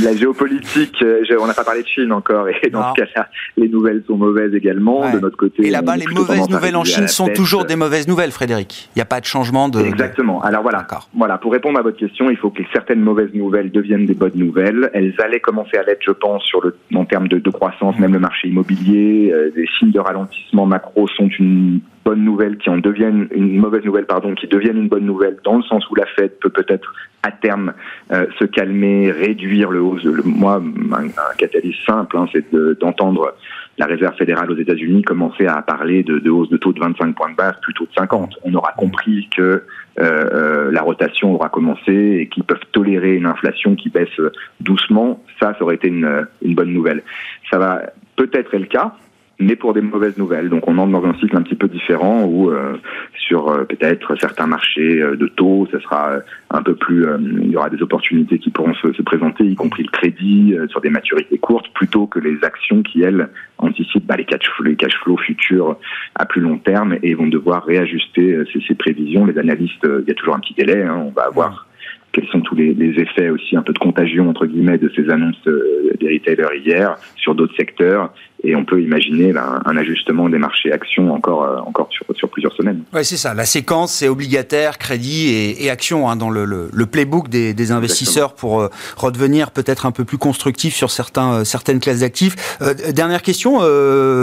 la 0.03 0.15
géopolitique. 0.15 1.03
Euh, 1.03 1.25
on 1.41 1.47
n'a 1.47 1.55
pas 1.55 1.65
parlé 1.65 1.83
de 1.83 1.89
Chine 1.89 2.13
encore, 2.13 2.49
et 2.49 2.71
dans 2.71 2.95
ce 2.95 3.01
cas-là, 3.01 3.29
les 3.57 3.69
nouvelles 3.69 4.03
sont 4.07 4.17
mauvaises 4.17 4.55
également 4.55 5.11
de 5.11 5.19
notre 5.19 5.37
côté. 5.37 5.67
Et 5.67 5.71
là-bas, 5.71 5.97
les 5.97 6.07
mauvaises 6.07 6.49
nouvelles 6.49 6.77
en 6.77 6.85
Chine 6.85 7.09
sont 7.09 7.29
toujours 7.29 7.65
des 7.65 7.77
mauvaises 7.77 8.09
nouvelles, 8.09 8.33
Frédéric. 8.33 8.89
Il 8.95 8.99
n'y 8.99 9.03
a 9.03 9.07
pas 9.07 9.21
de 9.21 9.27
changement 9.27 9.69
de. 9.69 9.81
Exactement. 9.81 10.43
Alors 10.43 10.63
voilà. 10.63 10.87
Voilà. 11.15 11.39
Pour 11.39 11.53
répondre 11.53 11.79
à 11.79 11.83
votre 11.83 11.99
question, 11.99 12.31
il 12.31 12.37
faut 12.37 12.51
que 12.51 12.63
certaines 12.73 13.01
mauvaises 13.01 13.33
nouvelles 13.35 13.71
deviennent 13.71 14.07
des 14.07 14.15
bonnes 14.15 14.37
nouvelles. 14.37 14.91
Elles 14.95 15.15
allaient 15.23 15.41
commencer 15.41 15.77
à 15.77 15.83
l'être, 15.83 16.03
je 16.07 16.13
pense, 16.13 16.43
sur 16.45 16.63
le 16.63 16.77
en 16.95 17.05
termes 17.05 17.29
de, 17.29 17.51
croissance, 17.51 17.99
même 17.99 18.13
le 18.13 18.19
marché 18.19 18.49
immobilier. 18.49 19.31
Euh, 19.33 19.51
des 19.55 19.67
signes 19.79 19.93
de 19.93 20.01
ralentissement 20.01 20.67
macro 20.67 21.07
sont 21.09 21.29
une 21.39 21.81
bonne 22.09 22.25
nouvelle 22.25 22.57
qui 22.57 22.71
en 22.71 22.79
deviennent 22.79 23.29
une 23.33 23.59
mauvaise 23.59 23.85
nouvelle 23.85 24.07
pardon 24.07 24.35
qui 24.35 24.47
deviennent 24.47 24.79
une 24.79 24.89
bonne 24.89 25.05
nouvelle 25.05 25.37
dans 25.45 25.59
le 25.59 25.63
sens 25.65 25.87
où 25.91 25.95
la 25.95 26.07
Fed 26.07 26.39
peut 26.41 26.49
peut-être 26.49 26.95
à 27.23 27.31
terme 27.31 27.75
euh, 28.13 28.25
se 28.39 28.47
calmer, 28.47 29.11
réduire 29.11 29.71
le 29.71 29.83
hausse. 29.83 30.05
Le, 30.05 30.23
moi, 30.23 30.55
un, 30.55 31.05
un 31.05 31.35
catalyse 31.37 31.77
simple, 31.87 32.17
hein, 32.17 32.27
c'est 32.33 32.47
d'entendre 32.81 33.35
la 33.77 33.85
Réserve 33.85 34.17
fédérale 34.17 34.51
aux 34.51 34.57
États-Unis 34.57 35.03
commencer 35.03 35.47
à 35.47 35.61
parler 35.61 36.03
de, 36.03 36.31
hausse 36.31 36.49
de 36.49 36.57
taux 36.57 36.73
de 36.73 36.81
25 36.81 37.15
points 37.15 37.31
de 37.31 37.37
base 37.37 37.57
plutôt 37.61 37.85
de 37.85 37.93
50. 37.95 38.37
On 38.43 38.55
aura 38.55 38.73
compris 38.73 39.29
que 39.37 39.43
euh, 39.43 39.63
euh, 39.99 40.71
la 40.73 40.81
rotation 40.81 41.35
aura 41.35 41.51
commencé 41.51 41.93
et 41.93 42.29
qu'ils 42.29 42.45
peuvent 42.45 42.65
tolérer 42.73 43.17
une 43.17 43.27
inflation 43.27 43.75
qui 43.75 43.91
baisse 43.91 44.19
doucement. 44.61 45.23
Ça, 45.39 45.53
ça 45.59 45.63
aurait 45.63 45.75
été 45.75 45.89
une 45.89 46.27
bonne 46.43 46.73
nouvelle. 46.73 47.03
Ça 47.51 47.59
va 47.59 47.83
peut-être 48.17 48.55
être 48.55 48.59
le 48.59 48.67
cas, 48.67 48.95
mais 49.41 49.57
pour 49.57 49.73
des 49.73 49.81
mauvaises 49.81 50.17
nouvelles. 50.19 50.49
Donc 50.49 50.67
on 50.69 50.79
entre 50.79 50.91
dans 50.91 51.05
un 51.05 51.15
cycle 51.15 51.37
un 51.37 51.43
petit 51.43 51.55
peu 51.55 51.69
différent 51.69 52.25
où 52.25 52.51
euh, 52.51 52.77
sur 53.17 53.49
euh, 53.49 53.65
peut-être 53.65 54.17
certains 54.17 54.47
marchés 54.47 55.01
euh, 55.01 55.17
de 55.17 55.29
taux, 55.29 55.69
ça 55.71 55.81
sera 55.81 56.17
un 56.51 56.63
peu 56.63 56.75
plus, 56.75 57.07
il 57.21 57.51
y 57.51 57.57
aura 57.57 57.71
des 57.71 57.81
opportunités 57.83 58.39
qui 58.39 58.51
pourront 58.51 58.75
se, 58.75 58.93
se 58.93 59.03
présenter, 59.03 59.45
y 59.45 59.55
compris 59.55 59.83
le 59.83 59.91
crédit 59.91 60.57
sur 60.69 60.81
des 60.81 60.91
maturités 60.91 61.39
courtes, 61.39 61.67
plutôt 61.75 62.07
que 62.07 62.19
les 62.19 62.39
actions 62.43 62.83
qui 62.83 63.03
elles 63.03 63.29
anticipent 63.59 64.07
bah, 64.07 64.17
les 64.17 64.25
cash 64.25 64.41
les 64.65 64.77
cash 64.77 64.97
flows 65.03 65.19
futurs 65.19 65.77
à 66.15 66.25
plus 66.25 66.41
long 66.41 66.59
terme 66.59 66.97
et 67.03 67.15
vont 67.15 67.27
devoir 67.27 67.65
réajuster 67.65 68.43
ces, 68.53 68.61
ces 68.67 68.75
prévisions. 68.75 69.27
Les 69.27 69.39
analystes, 69.39 69.85
il 69.85 70.09
y 70.09 70.11
a 70.11 70.15
toujours 70.15 70.37
un 70.37 70.41
petit 70.41 70.55
délai, 70.55 70.83
hein, 70.83 71.05
on 71.07 71.11
va 71.11 71.27
avoir 71.27 71.67
quels 72.13 72.27
sont 72.29 72.41
tous 72.41 72.55
les, 72.55 72.73
les, 72.73 72.99
effets 73.01 73.29
aussi 73.29 73.55
un 73.57 73.63
peu 73.63 73.75
de 73.75 73.79
contagion 73.79 74.31
entre 74.31 74.47
guillemets 74.47 74.79
de 74.79 74.91
ces 74.97 75.11
annonces 75.11 75.43
des 75.45 76.15
retailers 76.15 76.59
hier 76.65 76.97
sur 77.17 77.35
d'autres 77.35 77.55
secteurs 77.57 78.13
et 78.45 78.55
on 78.55 78.65
peut 78.65 78.81
imaginer 78.81 79.33
ben, 79.33 79.61
un 79.65 79.77
ajustement 79.77 80.29
des 80.29 80.39
marchés 80.39 80.73
actions 80.73 81.13
encore, 81.13 81.43
euh, 81.43 81.59
encore 81.59 81.89
sur, 81.91 82.05
sur 82.15 82.29
plusieurs 82.29 82.53
semaines. 82.55 82.85
Oui, 82.93 83.05
c'est 83.05 83.17
ça. 83.17 83.35
La 83.35 83.45
séquence, 83.45 83.93
c'est 83.93 84.09
obligataire, 84.09 84.79
crédit 84.79 85.29
et, 85.29 85.65
et 85.65 85.71
action 85.71 86.09
hein, 86.09 86.17
dans 86.17 86.31
le, 86.31 86.45
le, 86.45 86.71
le, 86.73 86.87
playbook 86.87 87.29
des, 87.29 87.53
des 87.53 87.73
investisseurs 87.73 88.35
pour 88.35 88.61
euh, 88.61 88.71
redevenir 88.97 89.51
peut-être 89.51 89.87
un 89.87 89.91
peu 89.91 90.05
plus 90.05 90.19
constructif 90.19 90.75
sur 90.75 90.91
certains, 90.91 91.33
euh, 91.33 91.45
certaines 91.45 91.81
classes 91.81 92.01
d'actifs. 92.01 92.59
dernière 92.93 93.23
question, 93.23 93.61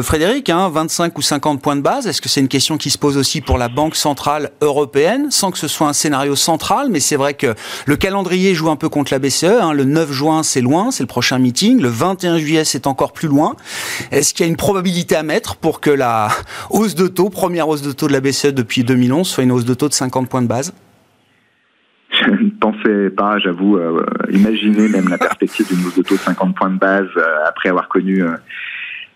Frédéric, 0.02 0.50
hein, 0.50 0.70
25 0.70 1.18
ou 1.18 1.22
50 1.22 1.62
points 1.62 1.76
de 1.76 1.82
base, 1.82 2.08
est-ce 2.08 2.22
que 2.22 2.30
c'est 2.30 2.40
une 2.40 2.48
question 2.48 2.78
qui 2.78 2.90
se 2.90 2.98
pose 2.98 3.18
aussi 3.18 3.42
pour 3.42 3.58
la 3.58 3.68
Banque 3.68 3.96
Centrale 3.96 4.52
Européenne, 4.62 5.28
sans 5.30 5.52
que 5.52 5.58
ce 5.58 5.68
soit 5.68 5.88
un 5.88 5.94
scénario 5.94 6.36
central, 6.36 6.88
mais 6.90 7.00
c'est 7.00 7.16
vrai 7.16 7.34
que 7.34 7.54
le 7.86 7.96
calendrier 7.96 8.54
joue 8.54 8.70
un 8.70 8.76
peu 8.76 8.90
contre 8.90 9.14
la 9.14 9.20
BCE. 9.20 9.44
Hein, 9.44 9.74
le 9.74 9.84
9 9.84 10.12
juin, 10.12 10.44
c'est 10.44 10.62
loin, 10.62 10.92
c'est 10.92 11.04
le 11.04 11.08
prochain 11.08 11.40
meeting. 11.40 11.82
Le 11.82 11.90
21 11.90 12.38
juillet, 12.38 12.64
c'est 12.64 12.88
encore 12.88 13.12
plus 13.12 13.28
loin. 13.28 13.56
Est-ce 14.12 14.34
qu'il 14.34 14.46
y 14.46 14.48
a 14.48 14.50
une 14.50 14.58
probabilité 14.58 15.16
à 15.16 15.24
mettre 15.24 15.56
pour 15.58 15.82
que 15.82 15.90
la 15.90 16.30
hausse 16.70 16.96
de 16.96 17.08
taux, 17.08 17.30
première 17.30 17.68
hausse 17.68 17.82
de 17.82 17.92
taux 17.92 18.08
de 18.08 18.14
la 18.14 18.22
BCE 18.22 18.54
depuis 18.54 18.84
2011, 18.84 19.28
soit 19.28 19.44
une 19.44 19.52
hausse 19.52 19.66
de 19.66 19.74
taux 19.74 19.90
de 19.90 19.94
50 19.94 20.30
points 20.30 20.42
de 20.42 20.48
base? 20.48 20.74
Je 22.12 22.30
ne 22.30 22.50
pensais 22.50 23.10
pas, 23.10 23.38
j'avoue, 23.40 23.78
euh, 23.78 24.06
imaginer 24.32 24.88
même 24.88 25.10
la 25.10 25.18
perspective 25.18 25.68
d'une 25.68 25.86
hausse 25.86 25.96
de 25.96 26.04
taux 26.04 26.16
de 26.16 26.20
50 26.20 26.56
points 26.56 26.70
de 26.70 26.78
base 26.78 27.08
euh, 27.18 27.46
après 27.48 27.70
avoir 27.70 27.90
connu 27.90 28.24
euh, 28.24 28.36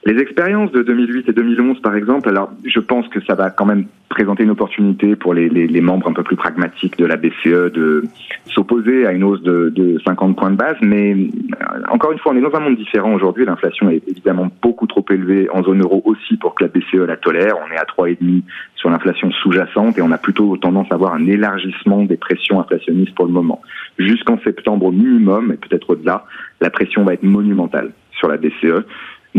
les 0.06 0.18
expériences 0.22 0.72
de 0.72 0.82
2008 0.82 1.28
et 1.28 1.34
2011, 1.34 1.82
par 1.82 1.94
exemple, 1.94 2.30
alors 2.30 2.50
je 2.66 2.80
pense 2.80 3.08
que 3.10 3.20
ça 3.26 3.36
va 3.36 3.50
quand 3.50 3.66
même 3.66 3.86
présenter 4.08 4.44
une 4.44 4.52
opportunité 4.52 5.18
pour 5.18 5.34
les, 5.34 5.82
membres 5.82 6.08
un 6.08 6.14
peu 6.14 6.24
plus 6.24 6.38
pragmatiques 6.38 6.98
de 6.98 7.06
la 7.06 7.18
BCE 7.18 7.72
de 7.74 8.04
s'opposer 8.46 9.06
à 9.06 9.12
une 9.12 9.24
hausse 9.24 9.42
de, 9.44 9.70
de, 9.76 10.00
50 10.06 10.38
points 10.38 10.52
de 10.52 10.56
base. 10.56 10.78
Mais 10.82 11.14
euh, 11.14 11.82
encore 11.90 12.14
une 12.14 12.18
fois, 12.18 12.32
on 12.32 12.38
est 12.38 12.42
dans 12.42 12.56
un 12.56 12.62
monde 12.62 12.78
différent 12.78 13.14
aujourd'hui. 13.14 13.46
L'inflation 13.46 13.90
est 13.90 14.02
évidemment 14.08 14.50
beaucoup 14.62 14.88
trop 14.88 15.06
élevée 15.10 15.50
en 15.52 15.64
zone 15.64 15.82
euro 15.82 16.02
aussi 16.06 16.38
pour 16.38 16.56
que 16.56 16.64
la 16.64 16.70
BCE 16.70 17.06
la 17.06 17.18
tolère. 17.18 17.56
On 17.58 17.72
est 17.74 17.78
à 17.78 17.84
3,5 17.84 18.44
sur 18.76 18.90
l'inflation 18.90 19.32
sous-jacente 19.32 19.98
et 19.98 20.02
on 20.02 20.12
a 20.12 20.18
plutôt 20.18 20.56
tendance 20.56 20.88
à 20.92 20.96
avoir 20.96 21.14
un 21.14 21.28
élargissement 21.28 22.04
des 22.06 22.18
pressions 22.18 22.60
inflationnistes 22.60 23.16
pour 23.16 23.26
le 23.26 23.34
moment. 23.34 23.62
Jusqu'en 23.98 24.40
septembre 24.40 24.88
au 24.88 24.92
minimum, 24.92 25.52
et 25.52 25.58
peut-être 25.58 25.90
au-delà, 25.90 26.26
la 26.62 26.70
pression 26.70 27.04
va 27.04 27.14
être 27.14 27.24
monumentale 27.24 27.92
sur 28.14 28.30
la 28.30 28.38
BCE 28.38 28.86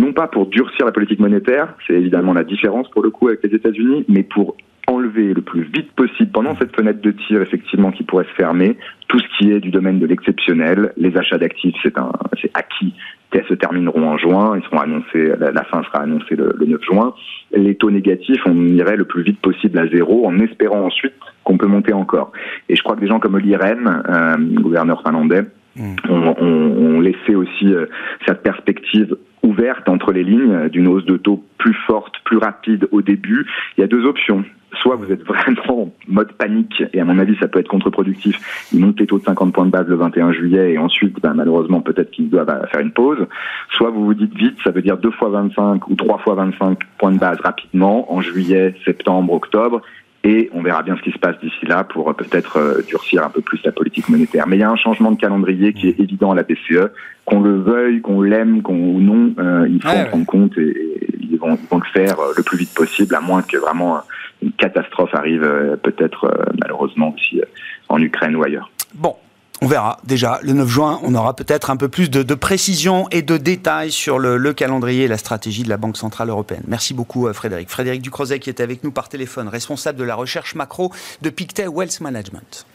non 0.00 0.12
pas 0.12 0.26
pour 0.26 0.47
durcir 0.47 0.87
la 0.87 0.92
politique 0.92 1.21
monétaire, 1.21 1.75
c'est 1.87 1.95
évidemment 1.95 2.33
la 2.33 2.45
différence 2.45 2.88
pour 2.90 3.02
le 3.02 3.11
coup 3.11 3.28
avec 3.28 3.42
les 3.45 3.54
États-Unis, 3.54 4.04
mais 4.09 4.23
pour 4.23 4.57
enlever 4.88 5.35
le 5.35 5.42
plus 5.42 5.62
vite 5.62 5.92
possible 5.92 6.30
pendant 6.33 6.57
cette 6.57 6.75
fenêtre 6.75 7.00
de 7.00 7.12
tir 7.12 7.40
effectivement 7.42 7.92
qui 7.92 8.02
pourrait 8.02 8.25
se 8.25 8.35
fermer 8.35 8.76
tout 9.09 9.21
ce 9.21 9.38
qui 9.38 9.52
est 9.52 9.61
du 9.61 9.71
domaine 9.71 9.99
de 9.99 10.07
l'exceptionnel. 10.07 10.92
Les 10.97 11.16
achats 11.16 11.38
d'actifs, 11.38 11.76
c'est 11.85 12.50
acquis, 12.54 12.95
elles 13.33 13.47
se 13.47 13.54
termineront 13.54 14.09
en 14.09 14.19
juin, 14.19 14.57
ils 14.57 14.64
seront 14.64 14.78
annoncés, 14.78 15.33
la, 15.38 15.64
fin 15.64 15.83
sera 15.85 16.02
annoncée 16.02 16.35
le, 16.35 16.54
9 16.66 16.80
juin. 16.83 17.14
Les 17.52 17.75
taux 17.75 17.90
négatifs, 17.90 18.42
on 18.47 18.66
irait 18.66 18.97
le 18.97 19.04
plus 19.04 19.23
vite 19.23 19.40
possible 19.40 19.78
à 19.78 19.87
zéro, 19.87 20.26
en 20.26 20.38
espérant 20.40 20.85
ensuite 20.85 21.14
qu'on 21.45 21.57
peut 21.57 21.66
monter 21.66 21.92
encore. 21.92 22.33
Et 22.69 22.76
je 22.76 22.83
crois 22.83 22.97
que 22.97 23.00
des 23.00 23.07
gens 23.07 23.21
comme 23.21 23.35
Oli 23.35 23.54
Rehn, 23.54 24.02
euh, 24.09 24.37
gouverneur 24.61 25.02
finlandais, 25.02 25.42
mm. 25.77 25.97
ont, 26.09 27.00
laissé 27.00 27.35
aussi 27.35 27.73
euh, 27.73 27.87
cette 28.27 28.43
perspective 28.43 29.17
ouverte 29.43 29.89
entre 29.89 30.12
les 30.12 30.23
lignes 30.23 30.69
d'une 30.69 30.89
hausse 30.89 31.07
de 31.07 31.17
taux 31.17 31.43
plus 31.59 31.75
forte, 31.87 32.15
plus 32.25 32.37
rapide 32.37 32.89
au 32.93 33.03
début. 33.03 33.47
Il 33.77 33.81
y 33.81 33.85
a 33.85 33.87
deux 33.87 34.05
options. 34.05 34.45
Soit 34.83 34.97
vous 34.97 35.11
êtes 35.11 35.25
vraiment 35.25 35.83
en 35.83 35.93
mode 36.07 36.33
panique, 36.33 36.83
et 36.93 37.00
à 37.00 37.05
mon 37.05 37.19
avis 37.19 37.37
ça 37.41 37.49
peut 37.49 37.59
être 37.59 37.69
contre-productif, 37.69 38.37
ils 38.73 38.79
montent 38.79 39.00
les 39.00 39.07
taux 39.07 39.19
de 39.19 39.25
50 39.25 39.53
points 39.53 39.67
de 39.67 39.71
base 39.71 39.89
le 39.89 39.97
21 39.97 40.33
juillet, 40.33 40.75
et 40.75 40.79
ensuite 40.79 41.21
ben, 41.21 41.35
malheureusement 41.35 41.81
peut-être 41.81 42.11
qu'ils 42.12 42.31
doivent 42.31 42.69
faire 42.71 42.81
une 42.81 42.93
pause. 42.93 43.27
Soit 43.73 43.91
vous 43.91 44.05
vous 44.05 44.15
dites 44.15 44.35
vite, 44.37 44.57
ça 44.62 44.71
veut 44.71 44.83
dire 44.83 44.97
deux 44.97 45.11
fois 45.11 45.31
25 45.31 45.89
ou 45.89 45.95
trois 45.97 46.19
fois 46.19 46.37
25 46.37 46.79
points 46.99 47.12
de 47.12 47.19
base 47.19 47.41
rapidement, 47.41 48.12
en 48.12 48.21
juillet, 48.21 48.75
septembre, 48.85 49.33
octobre, 49.33 49.83
et 50.23 50.50
on 50.53 50.62
verra 50.62 50.83
bien 50.83 50.97
ce 50.97 51.03
qui 51.03 51.12
se 51.12 51.19
passe 51.19 51.39
d'ici 51.41 51.65
là 51.65 51.83
pour 51.85 52.15
peut-être 52.15 52.59
euh, 52.59 52.83
durcir 52.87 53.25
un 53.25 53.31
peu 53.31 53.41
plus 53.41 53.61
la 53.65 53.73
politique 53.73 54.09
monétaire. 54.09 54.47
Mais 54.47 54.57
il 54.57 54.61
y 54.61 54.62
a 54.62 54.71
un 54.71 54.77
changement 54.77 55.11
de 55.12 55.19
calendrier 55.19 55.73
qui 55.73 55.89
est 55.89 55.99
évident 55.99 56.33
à 56.33 56.35
la 56.35 56.43
BCE, 56.43 56.91
qu'on 57.25 57.41
le 57.41 57.59
veuille, 57.59 58.03
qu'on 58.03 58.21
l'aime, 58.21 58.61
qu'on 58.61 58.75
ou 58.75 59.00
non, 59.00 59.33
euh, 59.39 59.67
il 59.69 59.81
faut 59.83 59.89
en 59.89 60.05
prendre 60.05 60.27
compte 60.27 60.59
et, 60.59 61.17
ils, 61.21 61.39
vont, 61.39 61.59
ils, 61.61 61.69
vont, 61.69 61.79
le 61.79 61.91
faire 61.93 62.21
euh, 62.21 62.33
le 62.37 62.43
plus 62.43 62.59
vite 62.59 62.75
possible, 62.75 63.15
à 63.15 63.21
moins 63.21 63.43
que 63.43 63.57
vraiment 63.57 64.00
une 64.43 64.53
catastrophe 64.53 65.15
arrive, 65.15 65.43
peut-être 65.83 66.33
malheureusement 66.61 67.15
aussi 67.15 67.43
en 67.91 68.00
Ukraine 68.00 68.37
ou 68.37 68.43
ailleurs. 68.43 68.71
Bon, 68.95 69.15
on 69.61 69.67
verra 69.67 69.99
déjà 70.05 70.38
le 70.43 70.52
9 70.52 70.69
juin, 70.69 71.00
on 71.02 71.14
aura 71.14 71.35
peut-être 71.35 71.71
un 71.71 71.76
peu 71.76 71.88
plus 71.88 72.11
de, 72.11 72.35
précision 72.35 73.09
et 73.11 73.23
de 73.23 73.37
détails 73.37 73.93
sur 73.93 74.19
le, 74.19 74.37
le, 74.37 74.52
calendrier 74.52 75.05
et 75.05 75.09
la 75.09 75.19
stratégie 75.19 75.62
de 75.62 75.69
la 75.69 75.76
Banque 75.76 75.97
Centrale 75.97 76.29
Européenne. 76.31 76.62
Merci 76.67 76.95
beaucoup 76.95 77.31
Frédéric. 77.33 77.69
Frédéric 77.69 78.02
Ducrozet 78.02 78.38
qui 78.38 78.50
est 78.50 78.61
avec 78.61 78.85
nous 78.85 78.90
par 78.90 79.09
téléphone, 79.09 79.49
responsable 79.49 79.99
de 79.99 80.05
la 80.05 80.14
recherche 80.14 80.55
macro 80.55 80.93
de 81.23 81.31
Pictet 81.31 81.67
Wealth 81.67 82.00
Management. 82.00 82.67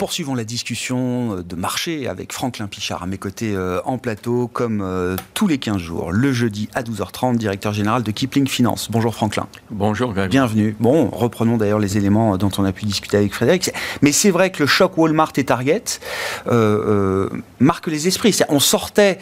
Poursuivons 0.00 0.34
la 0.34 0.44
discussion 0.44 1.36
euh, 1.36 1.42
de 1.42 1.54
marché 1.56 2.08
avec 2.08 2.32
Franklin 2.32 2.68
Pichard 2.68 3.02
à 3.02 3.06
mes 3.06 3.18
côtés 3.18 3.54
euh, 3.54 3.82
en 3.84 3.98
plateau, 3.98 4.48
comme 4.48 4.80
euh, 4.82 5.14
tous 5.34 5.46
les 5.46 5.58
15 5.58 5.76
jours, 5.76 6.10
le 6.10 6.32
jeudi 6.32 6.70
à 6.74 6.82
12h30, 6.82 7.36
directeur 7.36 7.74
général 7.74 8.02
de 8.02 8.10
Kipling 8.10 8.48
Finance. 8.48 8.88
Bonjour 8.90 9.14
Franklin. 9.14 9.46
Bonjour 9.70 10.14
Greg. 10.14 10.30
Bienvenue. 10.30 10.74
Bon, 10.80 11.10
reprenons 11.10 11.58
d'ailleurs 11.58 11.78
les 11.78 11.98
éléments 11.98 12.38
dont 12.38 12.50
on 12.56 12.64
a 12.64 12.72
pu 12.72 12.86
discuter 12.86 13.18
avec 13.18 13.34
Frédéric. 13.34 13.72
Mais 14.00 14.12
c'est 14.12 14.30
vrai 14.30 14.50
que 14.50 14.62
le 14.62 14.66
choc 14.66 14.96
Walmart 14.96 15.32
et 15.36 15.44
Target 15.44 15.84
marque 17.58 17.86
les 17.88 18.08
esprits. 18.08 18.34
on 18.48 18.58
sortait, 18.58 19.18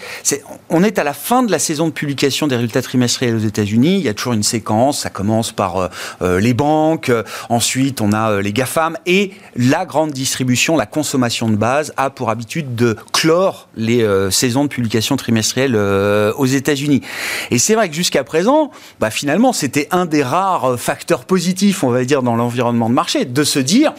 on 0.69 0.85
est 0.85 1.01
à 1.01 1.05
la 1.05 1.13
fin 1.13 1.43
de 1.43 1.51
la 1.51 1.59
saison 1.59 1.89
de 1.89 1.93
publication 1.93 2.47
des 2.47 2.55
résultats 2.55 2.83
trimestriels 2.83 3.35
aux 3.35 3.41
États-Unis. 3.41 3.97
Il 3.97 4.05
y 4.05 4.09
a 4.09 4.15
toujours 4.15 4.35
une 4.35 4.45
séquence. 4.45 5.01
Ça 5.01 5.11
commence 5.11 5.51
par 5.51 5.91
les 6.21 6.55
banques, 6.55 7.11
ensuite 7.49 8.01
on 8.01 8.13
a 8.13 8.41
les 8.41 8.53
GAFAM 8.53 8.97
et 9.07 9.33
la 9.57 9.85
grande 9.85 10.13
distribution 10.13 10.68
la 10.77 10.87
consommation 10.87 11.49
de 11.49 11.57
base 11.57 11.93
a 11.97 12.11
pour 12.11 12.31
habitude 12.31 12.75
de 12.75 12.97
clore 13.13 13.69
les 13.77 14.07
saisons 14.31 14.65
de 14.65 14.69
publication 14.69 15.17
trimestrielle 15.17 15.77
aux 15.77 16.47
États-Unis. 16.47 17.03
Et 17.51 17.59
c'est 17.59 17.75
vrai 17.75 17.89
que 17.89 17.95
jusqu'à 17.95 18.25
présent, 18.25 18.71
bah, 19.01 19.11
finalement, 19.11 19.53
c'était 19.53 19.89
un 19.91 20.07
des 20.07 20.23
rares 20.23 20.79
facteurs 20.79 21.25
positifs, 21.25 21.85
on 21.85 21.91
va 21.91 22.05
dire, 22.05 22.23
dans 22.23 22.37
l'environnement 22.37 22.89
de 22.89 22.95
marché, 22.95 23.25
de 23.25 23.45
se 23.45 23.59
dire 23.59 23.93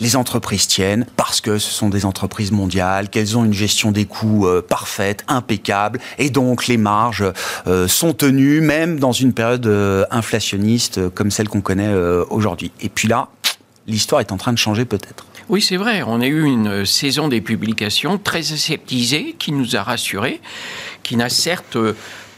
les 0.00 0.16
entreprises 0.16 0.66
tiennent 0.66 1.06
parce 1.16 1.40
que 1.40 1.58
ce 1.58 1.70
sont 1.70 1.88
des 1.88 2.04
entreprises 2.04 2.52
mondiales, 2.52 3.08
qu'elles 3.08 3.36
ont 3.36 3.44
une 3.44 3.52
gestion 3.52 3.92
des 3.92 4.04
coûts 4.04 4.46
euh, 4.46 4.62
parfaite, 4.62 5.24
impeccable, 5.28 6.00
et 6.18 6.30
donc 6.30 6.66
les 6.66 6.76
marges 6.76 7.24
euh, 7.66 7.88
sont 7.88 8.12
tenues 8.12 8.60
même 8.60 8.98
dans 8.98 9.12
une 9.12 9.32
période 9.32 9.66
euh, 9.66 10.04
inflationniste 10.10 11.08
comme 11.10 11.30
celle 11.30 11.48
qu'on 11.48 11.60
connaît 11.60 11.94
aujourd'hui. 12.30 12.72
Et 12.80 12.88
puis 12.88 13.08
là, 13.08 13.28
l'histoire 13.86 14.20
est 14.20 14.32
en 14.32 14.36
train 14.36 14.52
de 14.52 14.58
changer 14.58 14.84
peut-être. 14.84 15.26
Oui, 15.48 15.62
c'est 15.62 15.76
vrai. 15.76 16.02
On 16.02 16.20
a 16.20 16.26
eu 16.26 16.44
une 16.44 16.84
saison 16.84 17.28
des 17.28 17.40
publications 17.40 18.18
très 18.18 18.52
aseptisée 18.52 19.36
qui 19.38 19.52
nous 19.52 19.76
a 19.76 19.82
rassurés, 19.82 20.40
qui 21.02 21.16
n'a 21.16 21.28
certes 21.28 21.78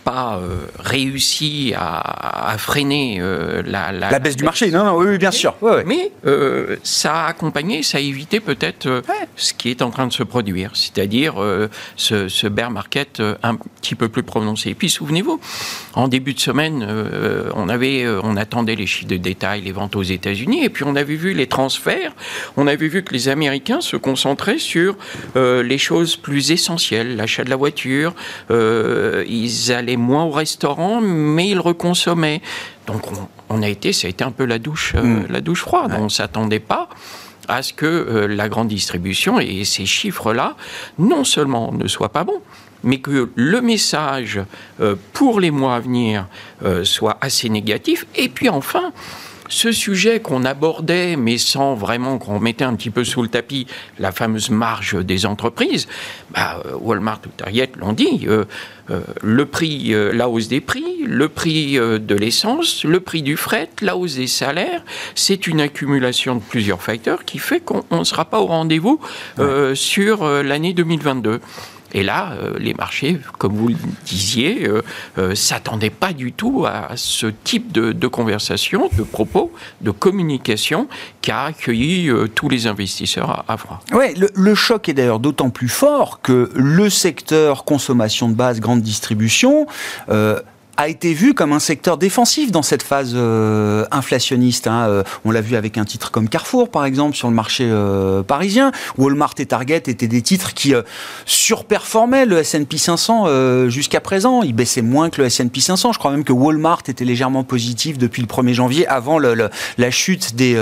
pas 0.08 0.40
euh, 0.40 0.64
réussi 0.78 1.74
à, 1.76 2.56
freiner 2.56 3.18
euh, 3.20 3.62
la, 3.66 3.92
la, 3.92 4.18
baisse 4.18 4.36
du 4.36 4.44
marché. 4.44 4.70
Non, 4.70 4.84
non, 4.84 4.96
oui, 4.96 5.18
bien 5.18 5.30
sûr. 5.30 5.54
Mais 5.84 6.12
euh, 6.24 6.76
ça 6.82 7.24
a 7.24 7.28
accompagné, 7.28 7.82
ça 7.82 7.98
a 7.98 8.00
évité 8.00 8.40
peut-être 8.40 9.02
ce 9.36 9.52
qui 9.52 9.68
est 9.68 9.82
en 9.82 9.90
train 9.90 10.06
de 10.06 10.12
se 10.12 10.22
produire, 10.22 10.70
c'est-à-dire 10.72 11.34
ce, 11.96 12.28
ce, 12.28 12.46
bear 12.46 12.70
market 12.70 13.22
un 13.42 13.56
petit 13.56 13.94
peu 13.94 14.08
plus 14.08 14.22
prononcé. 14.22 14.70
Et 14.70 14.74
puis 14.74 14.88
souvenez-vous, 14.88 15.40
en 15.92 16.08
début 16.08 16.32
de 16.32 16.40
semaine, 16.40 16.86
on 17.54 17.68
avait, 17.68 18.06
on 18.22 18.36
attendait 18.36 18.76
les 18.76 18.86
chiffres 18.86 19.08
de 19.08 19.18
détail, 19.18 19.60
les 19.62 19.72
ventes 19.72 19.94
aux 19.94 20.02
États-Unis, 20.02 20.64
et 20.64 20.70
puis 20.70 20.84
on 20.84 20.96
avait 20.96 21.16
vu 21.16 21.34
les 21.34 21.46
transferts. 21.46 22.12
On 22.56 22.66
avait 22.66 22.88
vu 22.88 23.02
que 23.02 23.12
les 23.12 23.28
Américains 23.28 23.82
se 23.82 23.96
concentraient 23.96 24.58
sur 24.58 24.96
les 25.36 25.78
choses 25.78 26.16
plus 26.16 26.50
essentielles, 26.50 27.16
l'achat 27.16 27.44
de 27.44 27.50
la 27.50 27.56
voiture. 27.56 28.14
ils 28.50 29.72
allaient 29.72 29.97
moins 29.98 30.24
au 30.24 30.30
restaurant, 30.30 31.00
mais 31.00 31.48
il 31.48 31.60
reconsommait. 31.60 32.40
Donc 32.86 33.02
on, 33.48 33.62
a 33.62 33.68
été, 33.68 33.92
ça 33.92 34.06
a 34.06 34.10
été 34.10 34.24
un 34.24 34.30
peu 34.30 34.44
la 34.44 34.58
douche, 34.58 34.94
euh, 34.94 35.02
hmm. 35.02 35.26
la 35.28 35.40
douche 35.40 35.60
froide. 35.60 35.94
On 35.98 36.04
ne 36.04 36.08
s'attendait 36.08 36.60
pas 36.60 36.88
à 37.48 37.62
ce 37.62 37.72
que 37.72 37.86
euh, 37.86 38.26
la 38.26 38.48
grande 38.48 38.68
distribution 38.68 39.40
et 39.40 39.64
ces 39.64 39.86
chiffres-là, 39.86 40.56
non 40.98 41.24
seulement 41.24 41.72
ne 41.72 41.86
soient 41.88 42.10
pas 42.10 42.24
bons, 42.24 42.40
mais 42.84 42.98
que 42.98 43.30
le 43.34 43.60
message 43.60 44.40
euh, 44.80 44.96
pour 45.12 45.40
les 45.40 45.50
mois 45.50 45.76
à 45.76 45.80
venir 45.80 46.26
soit 46.84 47.18
assez 47.20 47.48
négatif. 47.48 48.06
Et 48.16 48.28
puis 48.28 48.48
enfin, 48.48 48.92
ce 49.48 49.72
sujet 49.72 50.20
qu'on 50.20 50.44
abordait, 50.44 51.16
mais 51.16 51.38
sans 51.38 51.74
vraiment 51.74 52.18
qu'on 52.18 52.38
mettait 52.40 52.64
un 52.64 52.74
petit 52.74 52.90
peu 52.90 53.04
sous 53.04 53.22
le 53.22 53.28
tapis, 53.28 53.66
la 53.98 54.12
fameuse 54.12 54.50
marge 54.50 54.94
des 55.04 55.26
entreprises, 55.26 55.88
bah, 56.30 56.62
Walmart 56.80 57.20
ou 57.26 57.30
Target 57.36 57.70
l'ont 57.76 57.92
dit, 57.92 58.26
euh, 58.28 58.44
euh, 58.90 59.00
le 59.22 59.46
prix, 59.46 59.94
euh, 59.94 60.12
la 60.12 60.28
hausse 60.28 60.48
des 60.48 60.60
prix, 60.60 61.02
le 61.04 61.28
prix 61.28 61.74
de 61.78 62.14
l'essence, 62.14 62.84
le 62.84 63.00
prix 63.00 63.22
du 63.22 63.36
fret, 63.36 63.70
la 63.82 63.96
hausse 63.96 64.16
des 64.16 64.26
salaires, 64.26 64.82
c'est 65.14 65.46
une 65.46 65.60
accumulation 65.60 66.36
de 66.36 66.40
plusieurs 66.40 66.82
facteurs 66.82 67.24
qui 67.24 67.38
fait 67.38 67.60
qu'on 67.60 67.84
ne 67.90 68.04
sera 68.04 68.24
pas 68.24 68.40
au 68.40 68.46
rendez-vous 68.46 69.00
sur 69.74 70.26
l'année 70.26 70.72
2022. 70.72 71.40
Et 71.92 72.02
là, 72.02 72.32
euh, 72.32 72.54
les 72.58 72.74
marchés, 72.74 73.18
comme 73.38 73.54
vous 73.54 73.68
le 73.68 73.76
disiez, 74.04 74.60
ne 74.60 74.68
euh, 74.68 74.82
euh, 75.18 75.34
s'attendaient 75.34 75.90
pas 75.90 76.12
du 76.12 76.32
tout 76.32 76.66
à 76.66 76.90
ce 76.96 77.26
type 77.26 77.72
de, 77.72 78.06
conversation, 78.06 78.90
de 78.96 79.02
propos, 79.02 79.52
de 79.80 79.90
communication 79.90 80.88
qui 81.22 81.30
a 81.30 81.44
accueilli 81.44 82.10
tous 82.34 82.48
les 82.48 82.66
investisseurs 82.66 83.44
à, 83.48 83.56
froid. 83.56 83.80
Oui, 83.92 84.14
le, 84.34 84.54
choc 84.54 84.88
est 84.88 84.94
d'ailleurs 84.94 85.20
d'autant 85.20 85.50
plus 85.50 85.68
fort 85.68 86.20
que 86.22 86.50
le 86.54 86.90
secteur 86.90 87.64
consommation 87.64 88.28
de 88.28 88.34
base, 88.34 88.60
grande 88.60 88.80
distribution, 88.80 89.66
a 90.78 90.86
été 90.86 91.12
vu 91.12 91.34
comme 91.34 91.52
un 91.52 91.58
secteur 91.58 91.98
défensif 91.98 92.52
dans 92.52 92.62
cette 92.62 92.84
phase 92.84 93.12
euh, 93.14 93.84
inflationniste. 93.90 94.68
Hein. 94.68 94.86
Euh, 94.88 95.02
on 95.24 95.32
l'a 95.32 95.40
vu 95.40 95.56
avec 95.56 95.76
un 95.76 95.84
titre 95.84 96.12
comme 96.12 96.28
Carrefour, 96.28 96.70
par 96.70 96.84
exemple, 96.84 97.16
sur 97.16 97.28
le 97.28 97.34
marché 97.34 97.64
euh, 97.68 98.22
parisien. 98.22 98.70
Walmart 98.96 99.34
et 99.38 99.46
Target 99.46 99.82
étaient 99.88 100.06
des 100.06 100.22
titres 100.22 100.54
qui 100.54 100.72
surperformaient 101.26 102.26
le 102.26 102.38
S&P 102.38 102.78
500 102.78 103.68
jusqu'à 103.68 104.00
présent. 104.00 104.42
Ils 104.42 104.54
baissaient 104.54 104.82
moins 104.82 105.10
que 105.10 105.20
le 105.20 105.26
S&P 105.26 105.60
500. 105.60 105.92
Je 105.92 105.98
crois 105.98 106.12
même 106.12 106.22
que 106.22 106.32
Walmart 106.32 106.82
était 106.86 107.04
légèrement 107.04 107.42
positif 107.42 107.98
depuis 107.98 108.22
le 108.22 108.28
1er 108.28 108.52
janvier, 108.52 108.86
avant 108.86 109.18
le, 109.18 109.50
la 109.78 109.90
chute 109.90 110.36
des, 110.36 110.54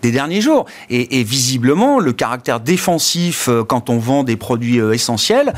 des 0.00 0.10
derniers 0.10 0.40
jours. 0.40 0.64
Et, 0.88 1.20
et, 1.20 1.22
visiblement, 1.22 1.98
le 1.98 2.14
caractère 2.14 2.60
défensif 2.60 3.50
quand 3.68 3.90
on 3.90 3.98
vend 3.98 4.24
des 4.24 4.36
produits 4.36 4.78
essentiels, 4.78 5.52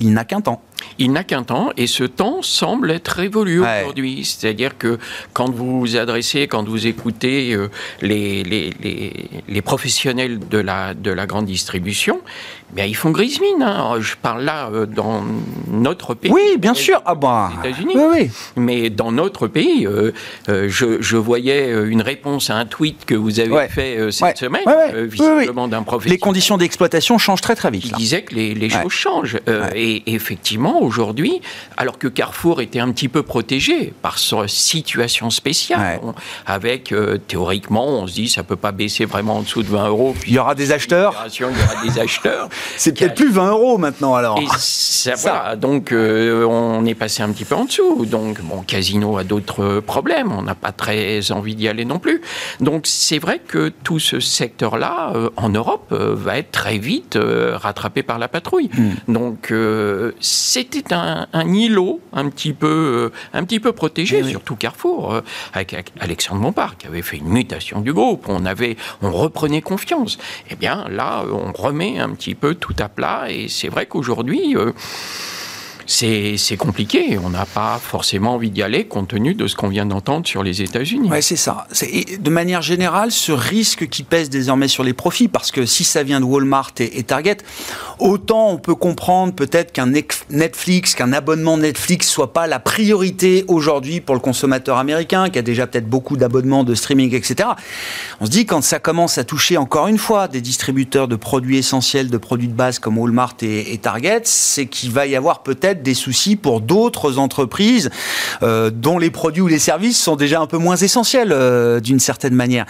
il 0.00 0.12
n'a 0.12 0.24
qu'un 0.24 0.40
temps 0.40 0.60
il 0.98 1.12
n'a 1.12 1.24
qu'un 1.24 1.42
temps 1.42 1.70
et 1.76 1.86
ce 1.86 2.04
temps 2.04 2.42
semble 2.42 2.90
être 2.90 3.08
révolu 3.08 3.60
aujourd'hui. 3.60 4.24
C'est-à-dire 4.24 4.78
que 4.78 4.98
quand 5.32 5.50
vous 5.50 5.80
vous 5.80 5.96
adressez, 5.96 6.46
quand 6.46 6.68
vous 6.68 6.86
écoutez 6.86 7.52
euh, 7.52 7.68
les, 8.00 8.42
les, 8.42 8.72
les, 8.80 9.12
les, 9.48 9.62
professionnels 9.62 10.38
de 10.38 10.58
la, 10.58 10.94
de 10.94 11.10
la 11.10 11.26
grande 11.26 11.46
distribution, 11.46 12.20
bien, 12.72 12.84
ils 12.84 12.96
font 12.96 13.10
grise 13.10 13.40
mine. 13.40 13.62
Hein. 13.62 14.00
Je 14.00 14.14
parle 14.20 14.44
là 14.44 14.68
euh, 14.72 14.86
dans 14.86 15.22
notre 15.70 16.14
pays. 16.14 16.30
Oui, 16.30 16.56
bien 16.58 16.74
sûr. 16.74 17.02
Ah 17.04 17.14
bah, 17.14 17.52
États-Unis. 17.62 17.94
Oui, 17.96 18.04
oui. 18.12 18.30
Mais 18.56 18.90
dans 18.90 19.12
notre 19.12 19.46
pays, 19.48 19.86
euh, 19.86 20.12
je, 20.48 21.00
je, 21.00 21.16
voyais 21.16 21.70
une 21.70 22.02
réponse 22.02 22.50
à 22.50 22.56
un 22.56 22.66
tweet 22.66 23.04
que 23.04 23.14
vous 23.14 23.40
avez 23.40 23.68
fait 23.68 24.10
cette 24.10 24.38
semaine, 24.38 24.64
visiblement 24.94 25.68
d'un 25.68 25.82
professionnel. 25.82 26.16
Les 26.16 26.20
conditions 26.20 26.56
d'exploitation 26.56 27.18
changent 27.18 27.40
très 27.40 27.54
très 27.56 27.70
vite. 27.70 27.84
Il 27.86 27.92
disait 27.92 28.22
que 28.22 28.34
les, 28.34 28.54
les 28.54 28.68
choses 28.68 28.92
changent. 28.92 29.38
et 29.74 30.02
effectivement, 30.14 30.73
aujourd'hui, 30.80 31.40
alors 31.76 31.98
que 31.98 32.08
Carrefour 32.08 32.60
était 32.60 32.80
un 32.80 32.90
petit 32.92 33.08
peu 33.08 33.22
protégé 33.22 33.92
par 34.02 34.18
sa 34.18 34.46
situation 34.48 35.30
spéciale, 35.30 36.00
avec 36.46 36.92
euh, 36.92 37.18
théoriquement, 37.18 37.86
on 37.86 38.06
se 38.06 38.14
dit 38.14 38.28
ça 38.28 38.42
peut 38.42 38.56
pas 38.56 38.72
baisser 38.72 39.04
vraiment 39.04 39.36
en 39.38 39.42
dessous 39.42 39.62
de 39.62 39.68
20 39.68 39.88
euros. 39.88 40.14
il 40.26 40.32
y 40.32 40.38
aura 40.38 40.54
des 40.54 40.72
acheteurs. 40.72 41.26
Il 41.34 41.40
y 41.40 41.44
aura 41.44 41.82
des 41.84 41.98
acheteurs. 41.98 42.48
C'est 42.76 42.98
peut-être 42.98 43.14
plus 43.14 43.30
20 43.30 43.50
euros 43.50 43.78
maintenant 43.78 44.14
alors. 44.14 44.40
ça, 44.58 45.56
donc 45.56 45.92
euh, 45.92 46.44
on 46.44 46.84
est 46.86 46.94
passé 46.94 47.22
un 47.22 47.30
petit 47.30 47.44
peu 47.44 47.54
en 47.54 47.64
dessous. 47.64 48.06
Donc 48.06 48.40
bon, 48.42 48.62
Casino 48.62 49.16
a 49.18 49.24
d'autres 49.24 49.80
problèmes. 49.80 50.32
On 50.32 50.42
n'a 50.42 50.54
pas 50.54 50.72
très 50.72 51.30
envie 51.32 51.54
d'y 51.54 51.68
aller 51.68 51.84
non 51.84 51.98
plus. 51.98 52.20
Donc 52.60 52.86
c'est 52.86 53.18
vrai 53.18 53.40
que 53.46 53.72
tout 53.82 53.98
ce 53.98 54.20
secteur-là 54.20 55.12
euh, 55.14 55.30
en 55.36 55.48
Europe 55.48 55.92
va 55.92 56.38
être 56.38 56.50
très 56.50 56.78
vite 56.78 57.18
rattrapé 57.20 58.02
par 58.02 58.18
la 58.18 58.28
patrouille. 58.28 58.70
Hmm. 58.76 59.12
Donc 59.12 59.52
c'est 60.20 60.63
c'était 60.70 60.94
un, 60.94 61.26
îlot 61.46 62.00
un 62.12 62.28
petit 62.28 62.52
peu, 62.52 63.10
euh, 63.12 63.16
un 63.32 63.44
petit 63.44 63.60
peu 63.60 63.72
protégé, 63.72 64.22
surtout 64.24 64.56
Carrefour, 64.56 65.14
euh, 65.14 65.20
avec, 65.52 65.74
Alexandre 66.00 66.40
Bompard, 66.40 66.76
qui 66.76 66.86
avait 66.86 67.02
fait 67.02 67.18
une 67.18 67.28
mutation 67.28 67.80
du 67.80 67.92
groupe. 67.92 68.26
On, 68.28 68.44
avait, 68.44 68.76
on 69.02 69.10
reprenait 69.10 69.62
confiance. 69.62 70.18
Eh 70.50 70.56
bien, 70.56 70.86
là, 70.88 71.24
on 71.30 71.52
remet 71.52 71.98
un 71.98 72.10
petit 72.10 72.34
peu 72.34 72.54
tout 72.54 72.76
à 72.78 72.88
plat. 72.88 73.26
Et 73.28 73.48
c'est 73.48 73.68
vrai 73.68 73.86
qu'aujourd'hui, 73.86 74.56
euh, 74.56 74.72
c'est 75.86 76.56
compliqué. 76.56 77.18
On 77.22 77.30
n'a 77.30 77.46
pas 77.46 77.78
forcément 77.82 78.34
envie 78.34 78.50
d'y 78.50 78.62
aller 78.62 78.86
compte 78.86 79.08
tenu 79.08 79.34
de 79.34 79.46
ce 79.46 79.54
qu'on 79.56 79.68
vient 79.68 79.86
d'entendre 79.86 80.26
sur 80.26 80.42
les 80.42 80.62
États-Unis. 80.62 81.08
Oui, 81.10 81.22
c'est 81.22 81.36
ça. 81.36 81.66
De 82.18 82.30
manière 82.30 82.62
générale, 82.62 83.10
ce 83.10 83.32
risque 83.32 83.88
qui 83.88 84.02
pèse 84.02 84.30
désormais 84.30 84.68
sur 84.68 84.84
les 84.84 84.92
profits, 84.92 85.28
parce 85.28 85.50
que 85.50 85.66
si 85.66 85.84
ça 85.84 86.02
vient 86.02 86.20
de 86.20 86.24
Walmart 86.24 86.72
et, 86.78 87.02
Target, 87.02 87.38
autant 87.98 88.50
on 88.50 88.58
peut 88.58 88.74
comprendre 88.74 89.34
peut-être 89.34 89.72
qu'un 89.72 89.92
Netflix, 90.30 90.94
qu'un 90.94 91.12
abonnement 91.12 91.56
Netflix 91.58 92.08
soit 92.08 92.32
pas 92.32 92.46
la 92.46 92.58
priorité 92.58 93.44
aujourd'hui 93.48 94.00
pour 94.00 94.14
le 94.14 94.20
consommateur 94.20 94.78
américain, 94.78 95.28
qui 95.30 95.38
a 95.38 95.42
déjà 95.42 95.66
peut-être 95.66 95.88
beaucoup 95.88 96.16
d'abonnements 96.16 96.64
de 96.64 96.74
streaming, 96.74 97.14
etc. 97.14 97.50
On 98.20 98.26
se 98.26 98.30
dit 98.30 98.46
quand 98.46 98.62
ça 98.62 98.78
commence 98.78 99.18
à 99.18 99.24
toucher 99.24 99.56
encore 99.56 99.88
une 99.88 99.98
fois 99.98 100.28
des 100.28 100.40
distributeurs 100.40 101.08
de 101.08 101.16
produits 101.16 101.58
essentiels, 101.58 102.08
de 102.08 102.18
produits 102.18 102.48
de 102.48 102.54
base 102.54 102.78
comme 102.78 102.98
Walmart 102.98 103.36
et 103.42 103.78
Target, 103.78 104.22
c'est 104.24 104.66
qu'il 104.66 104.90
va 104.90 105.06
y 105.06 105.16
avoir 105.16 105.42
peut-être 105.42 105.73
des 105.82 105.94
soucis 105.94 106.36
pour 106.36 106.60
d'autres 106.60 107.18
entreprises 107.18 107.90
euh, 108.42 108.70
dont 108.70 108.98
les 108.98 109.10
produits 109.10 109.42
ou 109.42 109.46
les 109.46 109.58
services 109.58 110.00
sont 110.00 110.16
déjà 110.16 110.40
un 110.40 110.46
peu 110.46 110.58
moins 110.58 110.76
essentiels 110.76 111.32
euh, 111.32 111.80
d'une 111.80 112.00
certaine 112.00 112.34
manière. 112.34 112.66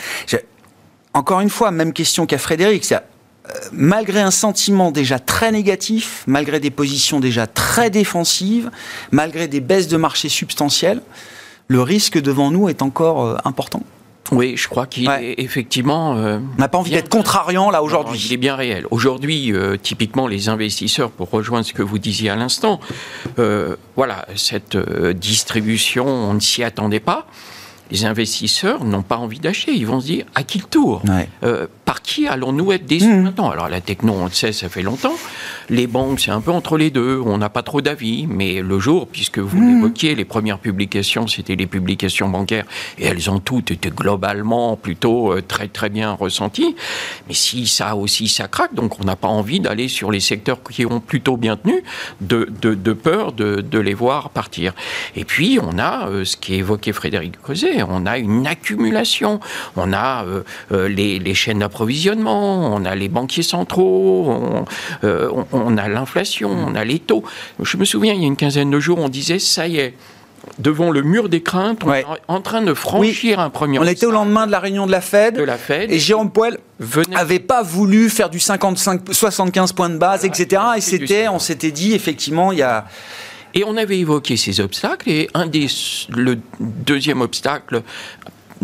Encore 1.13 1.41
une 1.41 1.51
fois, 1.51 1.71
même 1.71 1.93
question 1.93 2.27
qu'à 2.27 2.39
Frédéric. 2.39 2.93
Euh, 2.93 3.53
malgré 3.73 4.21
un 4.21 4.31
sentiment 4.31 4.91
déjà 4.91 5.19
très 5.19 5.53
négatif, 5.53 6.25
malgré 6.27 6.61
des 6.61 6.71
positions 6.71 7.21
déjà 7.21 7.47
très 7.47 7.91
défensives, 7.91 8.71
malgré 9.11 9.49
des 9.49 9.61
baisses 9.61 9.89
de 9.89 9.99
marché 9.99 10.29
substantielles, 10.29 11.03
le 11.69 11.83
risque 11.83 12.21
devant 12.21 12.51
nous 12.51 12.69
est 12.69 12.83
encore 12.83 13.39
important. 13.45 13.83
Oui, 14.33 14.57
je 14.57 14.69
crois 14.69 14.87
qu'il 14.87 15.09
est 15.09 15.35
effectivement. 15.39 16.17
Euh, 16.17 16.39
on 16.57 16.61
n'a 16.61 16.69
pas 16.69 16.79
envie 16.79 16.91
d'être 16.91 17.09
contrariant 17.09 17.71
là 17.71 17.83
aujourd'hui. 17.83 18.23
Il 18.27 18.33
est 18.33 18.39
bien 18.39 18.57
réel. 18.57 18.87
Aujourd'hui, 18.91 19.53
euh, 19.53 19.77
typiquement, 19.77 20.27
les 20.27 20.49
investisseurs, 20.49 21.11
pour 21.11 21.31
rejoindre 21.31 21.67
ce 21.67 21.73
que 21.73 21.83
vous 21.83 21.99
disiez 21.99 22.31
à 22.31 22.37
l'instant, 22.37 22.81
euh, 23.39 23.77
voilà, 23.97 24.27
cette 24.35 24.77
distribution, 24.77 26.07
on 26.07 26.35
ne 26.35 26.41
s'y 26.41 26.63
attendait 26.63 27.01
pas. 27.01 27.27
Les 27.91 28.07
investisseurs 28.07 28.85
n'ont 28.85 29.03
pas 29.03 29.19
envie 29.19 29.41
d'acheter. 29.41 29.73
Ils 29.75 29.87
vont 29.87 30.01
se 30.01 30.07
dire 30.07 30.25
à 30.35 30.43
qui 30.43 30.59
le 30.59 30.65
tour? 30.65 31.03
Par 31.95 32.03
qui 32.03 32.27
allons-nous 32.27 32.73
être 32.73 32.87
déçus 32.87 33.07
mmh. 33.07 33.23
maintenant 33.23 33.51
Alors 33.51 33.69
la 33.69 33.81
techno, 33.81 34.15
on 34.15 34.25
le 34.25 34.33
sait, 34.33 34.51
ça 34.51 34.69
fait 34.69 34.83
longtemps. 34.83 35.15
Les 35.71 35.87
banques, 35.87 36.19
c'est 36.19 36.33
un 36.33 36.41
peu 36.41 36.51
entre 36.51 36.77
les 36.77 36.91
deux. 36.91 37.23
On 37.25 37.39
n'a 37.39 37.49
pas 37.49 37.63
trop 37.63 37.81
d'avis, 37.83 38.27
mais 38.27 38.63
le 38.63 38.81
jour, 38.81 39.07
puisque 39.07 39.39
vous 39.39 39.61
mmh. 39.61 39.75
l'évoquiez, 39.77 40.15
les 40.17 40.25
premières 40.25 40.59
publications, 40.59 41.29
c'était 41.29 41.55
les 41.55 41.69
publications 41.69 42.29
bancaires, 42.29 42.65
et 42.99 43.05
elles 43.05 43.31
ont 43.31 43.39
toutes 43.39 43.71
été 43.71 43.91
globalement 43.91 44.75
plutôt 44.75 45.33
euh, 45.33 45.41
très 45.41 45.69
très 45.69 45.89
bien 45.89 46.15
ressenties. 46.15 46.75
Mais 47.29 47.35
si 47.35 47.69
ça 47.69 47.95
aussi 47.95 48.27
ça 48.27 48.49
craque, 48.49 48.75
donc 48.75 48.99
on 48.99 49.05
n'a 49.05 49.15
pas 49.15 49.29
envie 49.29 49.61
d'aller 49.61 49.87
sur 49.87 50.11
les 50.11 50.19
secteurs 50.19 50.65
qui 50.65 50.85
ont 50.87 50.99
plutôt 50.99 51.37
bien 51.37 51.57
tenu, 51.57 51.85
de, 52.21 52.49
de, 52.61 52.93
peur 52.93 53.31
de, 53.31 53.61
de, 53.61 53.79
les 53.79 53.95
voir 53.95 54.31
partir. 54.31 54.73
Et 55.15 55.25
puis 55.25 55.61
on 55.63 55.79
a 55.79 56.09
euh, 56.09 56.25
ce 56.25 56.37
qui 56.37 56.55
évoqué 56.55 56.93
Frédéric 56.93 57.41
Creuset, 57.41 57.85
on 57.89 58.05
a 58.05 58.19
une 58.19 58.49
accumulation, 58.49 59.39
on 59.77 59.93
a 59.93 60.25
euh, 60.25 60.89
les, 60.89 61.21
les, 61.21 61.35
chaînes 61.35 61.61
d'approvisionnement, 61.61 61.84
on 62.27 62.85
a 62.85 62.95
les 62.95 63.09
banquiers 63.09 63.43
centraux, 63.43 64.65
on, 65.03 65.47
on 65.53 65.77
a 65.77 65.89
l'inflation, 65.89 66.51
on 66.51 66.75
a 66.75 66.85
les 66.85 66.99
taux. 66.99 67.25
Je 67.61 67.77
me 67.77 67.85
souviens, 67.85 68.15
il 68.15 68.21
y 68.21 68.25
a 68.25 68.27
une 68.27 68.37
quinzaine 68.37 68.71
de 68.71 68.81
jours, 68.81 68.99
on 68.99 69.09
disait, 69.09 69.39
ça 69.39 69.67
y 69.69 69.79
est, 69.79 69.95
devant 70.59 70.91
le 70.91 71.03
mur 71.03 71.29
des 71.29 71.43
craintes, 71.43 71.81
on 71.85 71.93
est 71.93 72.05
en 72.29 72.41
train 72.41 72.63
de 72.63 72.75
franchir 72.75 73.41
un 73.41 73.51
premier. 73.51 73.79
On 73.79 73.85
était 73.85 74.07
au 74.07 74.11
lendemain 74.11 74.47
de 74.47 74.53
la 74.53 74.61
réunion 74.61 74.87
de 74.87 74.93
la 74.93 75.01
Fed. 75.01 75.37
De 75.37 75.43
la 75.43 75.59
Fed. 75.59 75.91
Et 75.91 75.99
Jérôme 75.99 76.31
Poel 76.31 76.59
n'avait 77.11 77.39
pas 77.39 77.63
voulu 77.63 78.11
faire 78.11 78.31
du 78.31 78.41
55, 78.41 79.13
75 79.13 79.73
points 79.73 79.91
de 79.91 79.99
base, 79.99 80.25
etc. 80.25 80.63
Et 80.77 80.81
c'était, 80.81 81.29
on 81.29 81.39
s'était 81.39 81.71
dit, 81.71 81.95
effectivement, 81.95 82.53
il 82.53 82.59
y 82.59 82.63
a. 82.63 82.87
Et 83.57 83.63
on 83.65 83.77
avait 83.77 83.99
évoqué 83.99 84.37
ces 84.37 84.61
obstacles. 84.61 85.09
Et 85.09 85.31
un 85.33 85.47
des, 85.47 85.69
le 86.09 86.39
deuxième 86.59 87.21
obstacle 87.21 87.83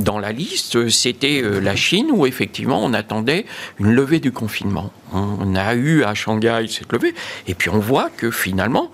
dans 0.03 0.19
la 0.19 0.33
liste, 0.33 0.89
c'était 0.89 1.43
euh, 1.43 1.61
la 1.61 1.77
Chine, 1.77 2.09
où 2.13 2.27
effectivement 2.27 2.83
on 2.83 2.93
attendait 2.93 3.47
une 3.79 3.93
levée 3.93 4.21
du 4.21 4.33
confinement. 4.33 4.93
On 5.13 5.55
a 5.55 5.75
eu 5.75 6.05
à 6.05 6.15
Shanghai 6.15 6.67
cette 6.69 6.93
levée, 6.93 7.15
et 7.47 7.55
puis 7.55 7.71
on 7.71 7.79
voit 7.79 8.11
que 8.17 8.31
finalement, 8.31 8.91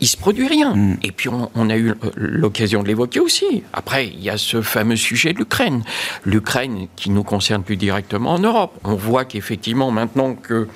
il 0.00 0.06
se 0.06 0.16
produit 0.16 0.46
rien. 0.46 0.74
Mm. 0.74 0.98
Et 1.02 1.12
puis 1.12 1.28
on, 1.28 1.70
a 1.70 1.76
eu 1.76 1.94
l'occasion 2.16 2.82
de 2.82 2.88
l'évoquer 2.88 3.20
aussi. 3.20 3.62
Après, 3.72 4.06
il 4.06 4.22
y 4.22 4.30
a 4.30 4.38
ce 4.38 4.62
fameux 4.62 4.96
sujet 4.96 5.32
de 5.32 5.38
l'Ukraine. 5.38 5.82
L'Ukraine 6.24 6.86
qui 6.96 7.10
nous 7.10 7.24
concerne 7.24 7.62
plus 7.62 7.76
directement 7.76 8.34
en 8.34 8.38
Europe. 8.38 8.78
On 8.84 8.94
voit 8.94 9.24
qu'effectivement, 9.24 9.90
maintenant 9.90 10.34
que 10.34 10.68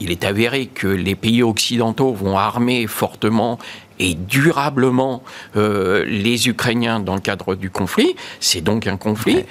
il 0.00 0.10
est 0.10 0.24
avéré 0.24 0.66
que 0.66 0.88
les 0.88 1.14
pays 1.14 1.42
occidentaux 1.42 2.12
vont 2.12 2.36
armer 2.36 2.86
fortement 2.86 3.58
et 3.98 4.14
durablement 4.14 5.22
euh, 5.56 6.04
les 6.06 6.48
Ukrainiens 6.48 7.00
dans 7.00 7.14
le 7.14 7.20
cadre 7.20 7.54
du 7.54 7.70
conflit, 7.70 8.16
c'est 8.40 8.60
donc 8.60 8.86
un 8.86 8.96
conflit 8.96 9.44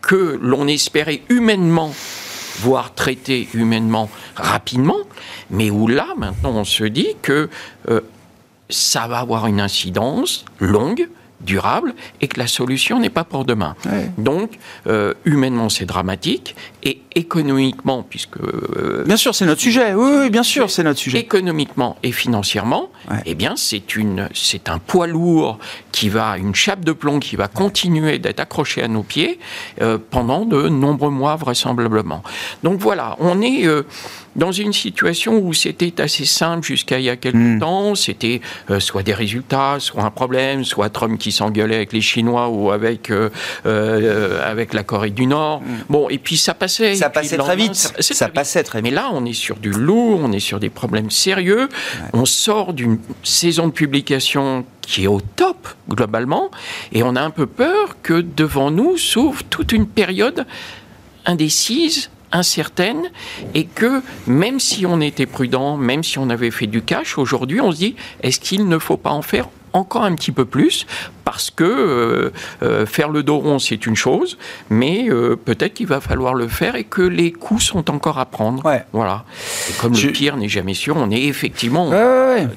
que 0.00 0.38
l'on 0.40 0.66
espérait 0.66 1.22
humainement 1.28 1.92
voire 2.60 2.94
traiter 2.94 3.48
humainement 3.54 4.10
rapidement, 4.36 4.98
mais 5.50 5.70
où 5.70 5.88
là, 5.88 6.08
maintenant, 6.16 6.50
on 6.50 6.64
se 6.64 6.84
dit 6.84 7.16
que 7.22 7.48
euh, 7.88 8.00
ça 8.68 9.08
va 9.08 9.18
avoir 9.18 9.46
une 9.46 9.60
incidence 9.60 10.44
longue, 10.58 11.08
durable 11.40 11.94
et 12.20 12.28
que 12.28 12.38
la 12.38 12.46
solution 12.46 12.98
n'est 12.98 13.10
pas 13.10 13.24
pour 13.24 13.44
demain. 13.44 13.74
Donc, 14.18 14.58
euh, 14.86 15.14
humainement, 15.24 15.68
c'est 15.68 15.86
dramatique 15.86 16.54
et 16.82 17.00
économiquement, 17.14 18.04
puisque... 18.08 18.36
Euh, 18.38 19.04
bien 19.06 19.16
sûr, 19.16 19.34
c'est 19.34 19.46
notre 19.46 19.60
sujet. 19.60 19.94
Oui, 19.94 20.30
bien 20.30 20.42
sûr, 20.42 20.70
c'est 20.70 20.82
notre 20.82 20.98
sujet. 20.98 21.18
Économiquement 21.18 21.96
et 22.02 22.12
financièrement, 22.12 22.90
eh 23.26 23.34
bien, 23.34 23.54
c'est 23.56 23.96
une, 23.96 24.28
c'est 24.34 24.68
un 24.68 24.78
poids 24.78 25.06
lourd 25.06 25.58
qui 25.92 26.08
va, 26.08 26.38
une 26.38 26.54
chape 26.54 26.84
de 26.84 26.92
plomb 26.92 27.18
qui 27.20 27.36
va 27.36 27.48
continuer 27.48 28.18
d'être 28.18 28.40
accrochée 28.40 28.82
à 28.82 28.88
nos 28.88 29.02
pieds 29.02 29.38
pendant 30.10 30.44
de 30.44 30.68
nombreux 30.68 31.10
mois 31.10 31.36
vraisemblablement. 31.36 32.22
Donc 32.62 32.80
voilà, 32.80 33.16
on 33.18 33.40
est 33.40 33.66
dans 34.36 34.52
une 34.52 34.72
situation 34.72 35.38
où 35.38 35.52
c'était 35.52 36.00
assez 36.00 36.24
simple 36.24 36.66
jusqu'à 36.66 36.98
il 36.98 37.04
y 37.04 37.10
a 37.10 37.16
quelques 37.16 37.36
hmm. 37.36 37.58
temps. 37.58 37.94
C'était 37.94 38.40
euh, 38.70 38.80
soit 38.80 39.02
des 39.02 39.14
résultats, 39.14 39.76
soit 39.80 40.02
un 40.02 40.10
problème, 40.10 40.64
soit 40.64 40.88
Trump 40.90 41.18
qui 41.18 41.32
s'engueulait 41.32 41.76
avec 41.76 41.92
les 41.92 42.00
Chinois 42.00 42.48
ou 42.48 42.70
avec, 42.70 43.10
euh, 43.10 43.30
euh, 43.66 44.48
avec 44.48 44.72
la 44.72 44.82
Corée 44.82 45.10
du 45.10 45.26
Nord. 45.26 45.60
Hmm. 45.60 45.78
Bon, 45.88 46.08
et 46.08 46.18
puis 46.18 46.36
ça 46.36 46.54
passait. 46.54 46.94
Ça 46.94 47.10
passait 47.10 47.36
très 47.36 47.56
vite. 47.56 47.74
Ça, 47.74 48.28
passait 48.28 48.62
très 48.62 48.80
vite. 48.80 48.90
Mais 48.90 48.94
là, 48.94 49.10
on 49.12 49.24
est 49.24 49.32
sur 49.32 49.56
du 49.56 49.70
lourd, 49.70 50.20
on 50.22 50.32
est 50.32 50.40
sur 50.40 50.60
des 50.60 50.70
problèmes 50.70 51.10
sérieux. 51.10 51.68
On 52.12 52.24
sort 52.24 52.72
d'une 52.72 52.98
saison 53.22 53.66
de 53.66 53.72
publication 53.72 54.64
qui 54.80 55.04
est 55.04 55.08
au 55.08 55.20
top 55.20 55.68
globalement, 55.88 56.50
et 56.92 57.02
on 57.02 57.14
a 57.14 57.22
un 57.22 57.30
peu 57.30 57.46
peur 57.46 57.96
que 58.02 58.20
devant 58.20 58.70
nous 58.70 58.96
s'ouvre 58.96 59.42
toute 59.44 59.72
une 59.72 59.86
période 59.86 60.46
indécise 61.26 62.10
incertaine 62.32 63.10
et 63.54 63.64
que 63.64 64.02
même 64.26 64.60
si 64.60 64.86
on 64.86 65.00
était 65.00 65.26
prudent, 65.26 65.76
même 65.76 66.04
si 66.04 66.18
on 66.18 66.30
avait 66.30 66.50
fait 66.50 66.66
du 66.66 66.82
cash, 66.82 67.18
aujourd'hui 67.18 67.60
on 67.60 67.72
se 67.72 67.76
dit 67.76 67.96
est-ce 68.22 68.40
qu'il 68.40 68.68
ne 68.68 68.78
faut 68.78 68.96
pas 68.96 69.10
en 69.10 69.22
faire 69.22 69.48
encore 69.72 70.02
un 70.02 70.14
petit 70.14 70.32
peu 70.32 70.44
plus 70.44 70.86
parce 71.30 71.52
que 71.52 71.62
euh, 71.62 72.32
euh, 72.64 72.86
faire 72.86 73.08
le 73.08 73.22
dos 73.22 73.38
rond, 73.38 73.60
c'est 73.60 73.86
une 73.86 73.94
chose, 73.94 74.36
mais 74.68 75.08
euh, 75.08 75.36
peut-être 75.36 75.74
qu'il 75.74 75.86
va 75.86 76.00
falloir 76.00 76.34
le 76.34 76.48
faire 76.48 76.74
et 76.74 76.82
que 76.82 77.02
les 77.02 77.30
coûts 77.30 77.60
sont 77.60 77.88
encore 77.88 78.18
à 78.18 78.26
prendre. 78.26 78.64
Voilà. 78.92 79.24
Et 79.68 79.72
comme 79.74 79.92
le 79.92 80.10
pire 80.10 80.36
n'est 80.36 80.48
jamais 80.48 80.74
sûr, 80.74 80.96
on 80.96 81.08
est 81.12 81.22
effectivement 81.22 81.92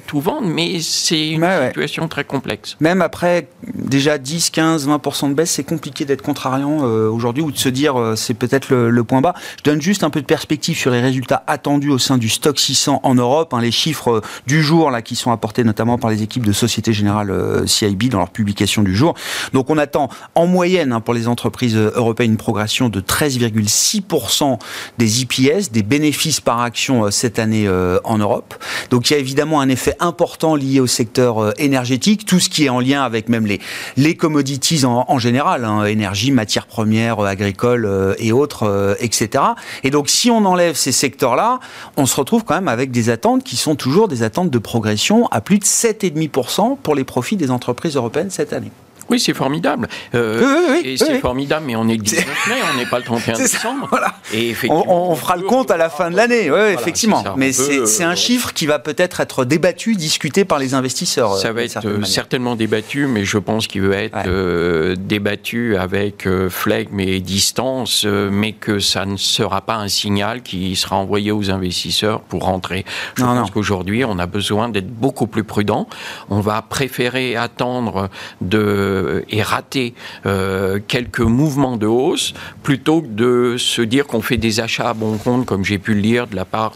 tout 0.07 0.21
vendre, 0.21 0.47
mais 0.47 0.79
c'est 0.81 1.29
une 1.29 1.47
situation 1.67 2.07
très 2.07 2.23
complexe. 2.23 2.75
Même 2.79 3.03
après 3.03 3.47
déjà 3.75 4.17
10, 4.17 4.49
15, 4.49 4.87
20% 4.87 5.29
de 5.29 5.33
baisse, 5.35 5.51
c'est 5.51 5.63
compliqué 5.63 6.05
d'être 6.05 6.23
contrariant 6.23 6.79
aujourd'hui 6.79 7.43
ou 7.43 7.51
de 7.51 7.57
se 7.57 7.69
dire 7.69 8.13
c'est 8.15 8.33
peut-être 8.33 8.73
le, 8.73 9.03
point 9.03 9.21
bas. 9.21 9.35
Je 9.57 9.69
donne 9.69 9.81
juste 9.81 10.03
un 10.03 10.09
peu 10.09 10.21
de 10.21 10.25
perspective 10.25 10.75
sur 10.75 10.89
les 10.89 10.99
résultats 10.99 11.43
attendus 11.45 11.91
au 11.91 11.99
sein 11.99 12.17
du 12.17 12.29
stock 12.29 12.57
600 12.57 13.01
en 13.03 13.13
Europe. 13.13 13.53
Hein, 13.53 13.61
les 13.61 13.71
chiffres 13.71 14.23
du 14.47 14.63
jour 14.63 14.89
là 14.89 15.03
qui 15.03 15.15
sont 15.15 15.31
apportés 15.31 15.63
notamment 15.63 15.99
par 15.99 16.09
les 16.09 16.23
équipes 16.23 16.45
de 16.45 16.53
Société 16.53 16.91
Générale 16.91 17.67
CIB 17.67 18.09
dans 18.09 18.17
leur 18.17 18.29
publication 18.29 18.62
du 18.63 18.95
jour. 18.95 19.13
Donc 19.53 19.69
on 19.69 19.77
attend 19.77 20.09
en 20.35 20.47
moyenne 20.47 20.93
hein, 20.93 21.01
pour 21.01 21.13
les 21.13 21.27
entreprises 21.27 21.75
européennes 21.75 22.31
une 22.31 22.37
progression 22.37 22.89
de 22.89 23.01
13,6% 23.01 24.57
des 24.97 25.21
IPS, 25.21 25.71
des 25.71 25.83
bénéfices 25.83 26.39
par 26.39 26.61
action 26.61 27.05
euh, 27.05 27.11
cette 27.11 27.39
année 27.39 27.67
euh, 27.67 27.99
en 28.03 28.17
Europe. 28.17 28.55
Donc 28.89 29.09
il 29.09 29.13
y 29.13 29.15
a 29.15 29.19
évidemment 29.19 29.59
un 29.61 29.69
effet 29.69 29.95
important 29.99 30.55
lié 30.55 30.79
au 30.79 30.87
secteur 30.87 31.39
euh, 31.39 31.51
énergétique, 31.57 32.25
tout 32.25 32.39
ce 32.39 32.49
qui 32.49 32.65
est 32.65 32.69
en 32.69 32.79
lien 32.79 33.03
avec 33.03 33.29
même 33.29 33.45
les, 33.45 33.59
les 33.97 34.15
commodities 34.15 34.85
en, 34.85 35.19
général, 35.19 35.65
hein, 35.65 35.85
énergie, 35.85 36.31
matières 36.31 36.67
premières, 36.67 37.19
agricoles 37.19 38.15
et 38.19 38.31
autres, 38.31 38.97
etc. 38.99 39.43
Et 39.83 39.89
donc 39.89 40.09
si 40.09 40.31
on 40.31 40.45
enlève 40.45 40.75
ces 40.75 40.91
secteurs-là, 40.91 41.59
on 41.97 42.05
se 42.05 42.15
retrouve 42.15 42.43
quand 42.43 42.55
même 42.55 42.67
avec 42.67 42.91
des 42.91 43.09
attentes 43.09 43.43
qui 43.43 43.55
sont 43.55 43.75
toujours 43.75 44.07
des 44.07 44.23
attentes 44.23 44.49
de 44.49 44.57
progression 44.57 45.27
à 45.27 45.41
plus 45.41 45.59
de 45.59 45.65
7,5% 45.65 46.77
pour 46.81 46.95
les 46.95 47.03
profits 47.03 47.35
des 47.35 47.51
entreprises 47.51 47.95
européennes 47.95 48.29
cette 48.29 48.52
année. 48.52 48.52
الثانية 48.53 48.71
Oui, 49.13 49.19
c'est 49.19 49.35
formidable. 49.35 49.87
Euh, 50.15 50.81
et 50.83 50.97
c'est 50.97 51.19
formidable, 51.19 51.65
mais 51.67 51.75
on 51.75 51.87
est 51.87 51.97
le 51.97 52.01
19 52.01 52.47
mai, 52.49 52.55
on 52.73 52.77
n'est 52.77 52.87
pas 52.87 52.97
le 52.97 53.03
31 53.03 53.37
décembre. 53.37 53.87
Voilà. 53.91 54.15
Et 54.33 54.55
on, 54.69 55.11
on, 55.11 55.15
fera 55.15 55.35
le 55.35 55.43
compte 55.43 55.69
à 55.69 55.77
la 55.77 55.89
fin 55.89 56.09
de 56.09 56.15
l'année, 56.15 56.49
oui, 56.49 56.73
effectivement. 56.73 57.23
mais 57.37 57.51
c'est 57.53 58.03
un 58.03 58.13
euh, 58.13 58.15
chiffre 58.15 58.53
qui 58.53 58.65
va 58.65 58.79
peut-être 58.79 59.19
être 59.19 59.45
débattu, 59.45 59.93
discuté 59.93 60.45
par 60.45 60.57
les 60.57 60.73
investisseurs. 60.73 61.37
Ça 61.37 61.53
va 61.53 61.61
être 61.61 61.79
certainement 62.05 62.55
débattu, 62.55 63.05
mais 63.05 63.23
je 63.23 63.37
pense 63.37 63.67
qu'il 63.67 63.83
va 63.83 63.97
être 63.97 64.17
euh, 64.25 64.95
débattu 64.97 65.77
avec 65.77 66.27
flegme 66.49 66.99
et 66.99 67.19
distance, 67.19 68.05
mais 68.05 68.53
que 68.53 68.79
ça 68.79 69.05
ne 69.05 69.17
sera 69.17 69.61
pas 69.61 69.75
un 69.75 69.89
signal 69.89 70.41
qui 70.41 70.75
sera 70.75 70.95
envoyé 70.95 71.31
aux 71.31 71.51
investisseurs 71.51 72.21
pour 72.21 72.45
rentrer. 72.45 72.83
Je 73.15 73.23
pense 73.23 73.51
qu'aujourd'hui, 73.51 74.05
on 74.05 74.17
a 74.17 74.25
besoin 74.25 74.69
d'être 74.69 74.89
beaucoup 74.89 75.27
plus 75.27 75.43
prudent. 75.43 75.87
On 76.31 76.39
va 76.39 76.63
préférer 76.63 77.35
attendre 77.35 78.09
de 78.41 79.02
et 79.29 79.41
rater 79.41 79.93
euh, 80.25 80.79
quelques 80.87 81.19
mouvements 81.19 81.77
de 81.77 81.87
hausse 81.87 82.33
plutôt 82.63 83.01
que 83.01 83.07
de 83.07 83.55
se 83.57 83.81
dire 83.81 84.07
qu'on 84.07 84.21
fait 84.21 84.37
des 84.37 84.59
achats 84.59 84.89
à 84.89 84.93
bon 84.93 85.17
compte, 85.17 85.45
comme 85.45 85.63
j'ai 85.63 85.77
pu 85.77 85.93
le 85.93 86.01
lire 86.01 86.27
de 86.27 86.35
la 86.35 86.45
part 86.45 86.73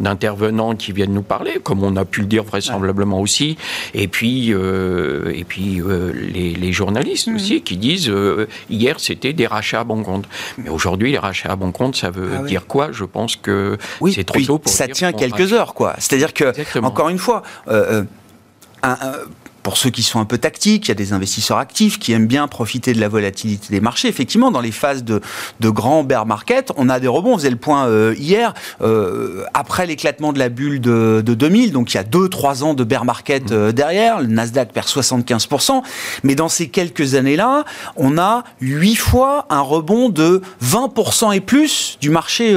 d'intervenants 0.00 0.74
qui 0.74 0.92
viennent 0.92 1.12
nous 1.12 1.22
parler, 1.22 1.58
comme 1.62 1.82
on 1.82 1.96
a 1.96 2.04
pu 2.04 2.20
le 2.20 2.26
dire 2.26 2.44
vraisemblablement 2.44 3.20
aussi, 3.20 3.56
et 3.94 4.08
puis, 4.08 4.52
euh, 4.52 5.32
et 5.34 5.44
puis 5.44 5.80
euh, 5.80 6.12
les, 6.12 6.72
journalistes 6.72 7.28
mmh. 7.28 7.34
aussi 7.36 7.62
qui 7.62 7.76
disent 7.76 8.12
hier 8.68 8.98
c'était 8.98 9.32
des 9.32 9.46
rachats 9.46 9.80
à 9.80 9.84
bon 9.84 10.02
compte. 10.02 10.24
Mais 10.58 10.70
aujourd'hui, 10.70 11.12
les 11.12 11.18
rachats 11.18 11.52
à 11.52 11.56
bon 11.56 11.70
compte, 11.70 11.94
ça 11.94 12.10
veut 12.10 12.30
ah 12.36 12.42
dire 12.42 12.66
quoi? 12.66 12.90
Je 12.90 13.04
pense 13.04 13.36
que 13.36 13.78
c'est 14.12 14.24
trop 14.24 14.40
tôt 14.40 14.58
pour 14.58 14.72
ça 14.72 14.88
tient 14.88 15.12
quelques 15.12 15.52
heures, 15.52 15.74
quoi. 15.74 15.94
C'est-à-dire 15.98 16.34
que, 16.34 16.80
encore 16.80 17.10
une 17.10 17.18
fois, 17.18 17.42
un 18.82 19.02
pour 19.64 19.78
ceux 19.78 19.88
qui 19.88 20.02
sont 20.02 20.20
un 20.20 20.26
peu 20.26 20.36
tactiques, 20.36 20.86
il 20.86 20.88
y 20.88 20.92
a 20.92 20.94
des 20.94 21.14
investisseurs 21.14 21.56
actifs 21.56 21.98
qui 21.98 22.12
aiment 22.12 22.26
bien 22.26 22.46
profiter 22.48 22.92
de 22.92 23.00
la 23.00 23.08
volatilité 23.08 23.68
des 23.70 23.80
marchés. 23.80 24.08
Effectivement, 24.08 24.50
dans 24.50 24.60
les 24.60 24.70
phases 24.70 25.04
de, 25.04 25.22
de 25.60 25.70
grand 25.70 26.04
bear 26.04 26.26
market, 26.26 26.70
on 26.76 26.90
a 26.90 27.00
des 27.00 27.08
rebonds. 27.08 27.32
On 27.32 27.38
faisait 27.38 27.50
le 27.50 27.56
point 27.56 27.86
euh, 27.86 28.14
hier, 28.18 28.52
euh, 28.82 29.44
après 29.54 29.86
l'éclatement 29.86 30.34
de 30.34 30.38
la 30.38 30.50
bulle 30.50 30.82
de, 30.82 31.22
de, 31.24 31.34
2000, 31.34 31.72
donc 31.72 31.94
il 31.94 31.96
y 31.96 32.00
a 32.00 32.04
2-3 32.04 32.62
ans 32.62 32.74
de 32.74 32.84
bear 32.84 33.06
market 33.06 33.52
euh, 33.52 33.72
derrière, 33.72 34.20
le 34.20 34.26
Nasdaq 34.26 34.70
perd 34.72 34.86
75%, 34.86 35.82
mais 36.24 36.34
dans 36.34 36.50
ces 36.50 36.68
quelques 36.68 37.14
années-là, 37.14 37.64
on 37.96 38.18
a 38.18 38.44
8 38.60 38.96
fois 38.96 39.46
un 39.48 39.62
rebond 39.62 40.10
de 40.10 40.42
20% 40.62 41.34
et 41.34 41.40
plus 41.40 41.96
du 42.02 42.10
marché 42.10 42.54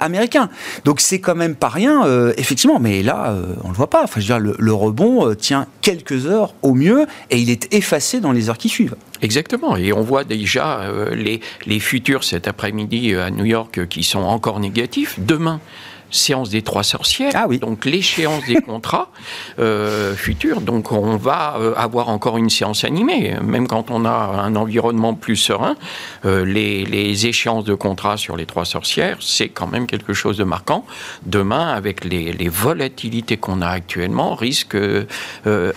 américain. 0.00 0.50
Donc 0.84 1.00
c'est 1.00 1.20
quand 1.20 1.36
même 1.36 1.54
pas 1.54 1.68
rien, 1.68 2.04
effectivement, 2.36 2.80
mais 2.80 3.04
là, 3.04 3.34
on 3.62 3.68
le 3.68 3.74
voit 3.74 3.90
pas. 3.90 4.02
Enfin, 4.02 4.20
je 4.20 4.32
veux 4.32 4.40
dire, 4.40 4.54
le 4.58 4.72
rebond 4.72 5.34
tient 5.34 5.66
quelques 5.82 6.26
heures 6.26 6.47
au 6.62 6.74
mieux 6.74 7.06
et 7.30 7.38
il 7.38 7.50
est 7.50 7.72
effacé 7.74 8.20
dans 8.20 8.32
les 8.32 8.50
heures 8.50 8.58
qui 8.58 8.68
suivent. 8.68 8.96
Exactement. 9.22 9.76
Et 9.76 9.92
on 9.92 10.02
voit 10.02 10.24
déjà 10.24 10.80
euh, 10.80 11.14
les, 11.14 11.40
les 11.66 11.80
futurs 11.80 12.24
cet 12.24 12.48
après-midi 12.48 13.14
à 13.14 13.30
New 13.30 13.44
York 13.44 13.86
qui 13.88 14.02
sont 14.02 14.20
encore 14.20 14.60
négatifs. 14.60 15.18
Demain, 15.18 15.60
séance 16.10 16.50
des 16.50 16.62
trois 16.62 16.82
sorcières, 16.82 17.32
ah 17.34 17.46
oui. 17.48 17.58
donc 17.58 17.84
l'échéance 17.84 18.44
des 18.46 18.56
contrats 18.66 19.10
euh, 19.58 20.14
futurs. 20.14 20.60
Donc 20.60 20.92
on 20.92 21.16
va 21.16 21.56
euh, 21.58 21.74
avoir 21.76 22.08
encore 22.08 22.38
une 22.38 22.50
séance 22.50 22.84
animée, 22.84 23.36
même 23.42 23.66
quand 23.66 23.90
on 23.90 24.04
a 24.04 24.10
un 24.10 24.56
environnement 24.56 25.14
plus 25.14 25.36
serein. 25.36 25.76
Euh, 26.24 26.44
les, 26.44 26.84
les, 26.84 27.26
échéances 27.26 27.64
de 27.64 27.74
contrats 27.74 28.16
sur 28.16 28.36
les 28.36 28.46
trois 28.46 28.64
sorcières, 28.64 29.18
c'est 29.20 29.48
quand 29.48 29.66
même 29.66 29.86
quelque 29.86 30.12
chose 30.12 30.36
de 30.36 30.44
marquant. 30.44 30.84
Demain, 31.26 31.68
avec 31.68 32.04
les, 32.04 32.32
les 32.32 32.48
volatilités 32.48 33.36
qu'on 33.36 33.60
a 33.60 33.68
actuellement, 33.68 34.34
risque, 34.34 34.74
euh, 34.74 35.04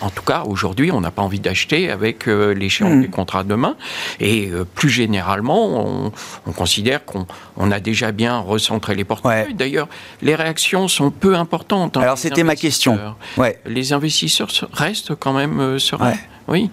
en 0.02 0.10
tout 0.10 0.24
cas 0.24 0.44
aujourd'hui, 0.46 0.92
on 0.92 1.02
n'a 1.02 1.12
pas 1.12 1.22
envie 1.22 1.40
d'acheter 1.40 1.90
avec 1.90 2.28
l'échéance 2.28 2.94
mmh. 2.94 3.02
des 3.02 3.08
contrats 3.10 3.44
demain. 3.44 3.76
Et 4.20 4.52
plus 4.76 4.90
généralement, 4.90 5.68
on, 5.68 6.12
on 6.46 6.52
considère 6.52 7.06
qu'on 7.06 7.26
on 7.58 7.72
a 7.72 7.80
déjà 7.80 8.12
bien 8.12 8.40
recentré 8.40 8.96
les 8.96 9.04
portefeuilles. 9.04 9.48
Ouais. 9.48 9.54
D'ailleurs, 9.54 9.88
les 10.22 10.36
réactions 10.36 10.88
sont 10.88 11.12
peu 11.12 11.36
importantes. 11.36 11.98
Alors 11.98 12.18
c'était 12.18 12.44
ma 12.44 12.56
question. 12.56 13.16
Ouais. 13.38 13.60
Les 13.66 13.94
investisseurs 13.94 14.50
restent 14.74 15.16
quand 15.16 15.34
même 15.34 15.60
euh, 15.60 15.80
sereins. 15.80 16.12
Ouais. 16.12 16.20
Oui. 16.48 16.72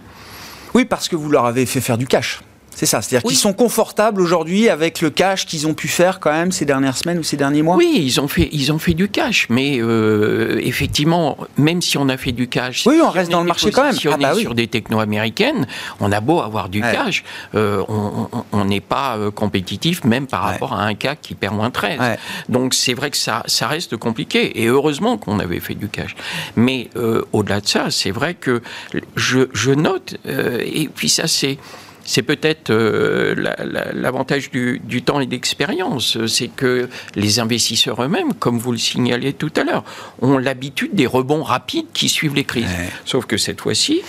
Oui, 0.75 0.85
parce 0.85 1.09
que 1.09 1.17
vous 1.17 1.31
leur 1.31 1.47
avez 1.47 1.67
fait 1.67 1.81
faire 1.81 1.99
du 1.99 2.07
cash. 2.07 2.41
C'est 2.79 2.87
ça, 2.87 3.03
c'est-à-dire 3.03 3.27
oui. 3.27 3.33
qu'ils 3.33 3.41
sont 3.41 3.55
confortables 3.55 4.21
aujourd'hui 4.21 4.69
avec 4.69 5.01
le 5.01 5.11
cash 5.11 5.47
qu'ils 5.47 5.67
ont 5.67 5.75
pu 5.75 5.89
faire 5.89 6.21
quand 6.21 6.31
même 6.31 6.53
ces 6.53 6.65
dernières 6.65 6.97
semaines 6.97 7.19
ou 7.19 7.25
ces 7.25 7.37
derniers 7.37 7.63
mois? 7.63 7.75
Oui, 7.75 7.93
ils 7.97 8.21
ont 8.21 8.29
fait, 8.29 8.49
ils 8.53 8.71
ont 8.71 8.79
fait 8.79 8.95
du 8.95 9.09
cash, 9.09 9.49
mais 9.51 9.79
euh, 9.81 10.61
effectivement, 10.63 11.37
même 11.57 11.83
si 11.83 11.99
on 11.99 12.09
a 12.09 12.17
fait 12.17 12.31
du 12.31 12.47
cash, 12.47 12.87
oui, 12.87 13.01
on 13.03 13.11
si 13.11 13.19
reste 13.19 13.31
on 13.31 13.33
dans 13.33 13.41
le 13.41 13.49
marché 13.49 13.73
quand 13.73 13.83
même. 13.83 13.97
Ah 14.07 14.17
bah 14.17 14.33
oui. 14.37 14.43
sur 14.43 14.55
des 14.55 14.69
techno 14.69 15.01
américaines, 15.01 15.67
on 15.99 16.13
a 16.13 16.21
beau 16.21 16.39
avoir 16.39 16.69
du 16.69 16.81
ouais. 16.81 16.93
cash, 16.93 17.25
euh, 17.57 17.83
on 18.53 18.65
n'est 18.65 18.81
pas 18.81 19.17
euh, 19.17 19.33
compétitif 19.33 20.05
même 20.05 20.29
par 20.29 20.43
rapport 20.43 20.71
ouais. 20.71 20.79
à 20.79 20.83
un 20.83 20.95
CAC 20.95 21.21
qui 21.21 21.35
perd 21.35 21.57
moins 21.57 21.73
13. 21.73 21.99
Donc 22.49 22.75
c'est 22.75 22.95
vrai 22.95 23.11
que 23.11 23.17
ça, 23.17 23.43
ça 23.47 23.67
reste 23.67 23.97
compliqué, 23.97 24.63
et 24.63 24.67
heureusement 24.67 25.19
qu'on 25.19 25.41
avait 25.41 25.59
fait 25.59 25.75
du 25.75 25.89
cash. 25.89 26.15
Mais 26.55 26.91
euh, 26.95 27.25
au-delà 27.33 27.61
de 27.61 27.67
ça, 27.67 27.91
c'est 27.91 28.13
vrai 28.13 28.35
que 28.35 28.63
je, 29.17 29.49
je 29.53 29.73
note, 29.73 30.15
euh, 30.29 30.63
et 30.65 30.87
puis 30.87 31.09
ça 31.09 31.27
c'est 31.27 31.59
c'est 32.09 32.23
peut-être 32.23 32.71
euh, 32.71 33.35
l'avantage 33.93 34.45
la, 34.45 34.49
du, 34.49 34.81
du, 34.83 35.03
temps 35.03 35.21
et 35.21 35.27
d'expérience, 35.27 36.25
c'est 36.27 36.49
que 36.49 36.89
les 37.15 37.39
investisseurs 37.39 38.03
eux-mêmes, 38.03 38.33
comme 38.33 38.59
vous 38.59 38.73
le 38.73 38.79
signalez 38.79 39.35
tout 39.35 39.53
à 39.57 39.63
l'heure, 39.63 39.85
ont 40.23 40.39
l'habitude 40.39 40.95
des 40.95 41.07
rebonds 41.07 41.43
rapides 41.43 41.85
qui 41.93 42.09
suivent 42.09 42.35
les 42.35 42.45
crises. 42.45 42.65
Ouais. 42.65 42.89
Sauf 43.05 43.27
que 43.27 43.37
cette 43.37 43.61
fois-ci, 43.61 44.01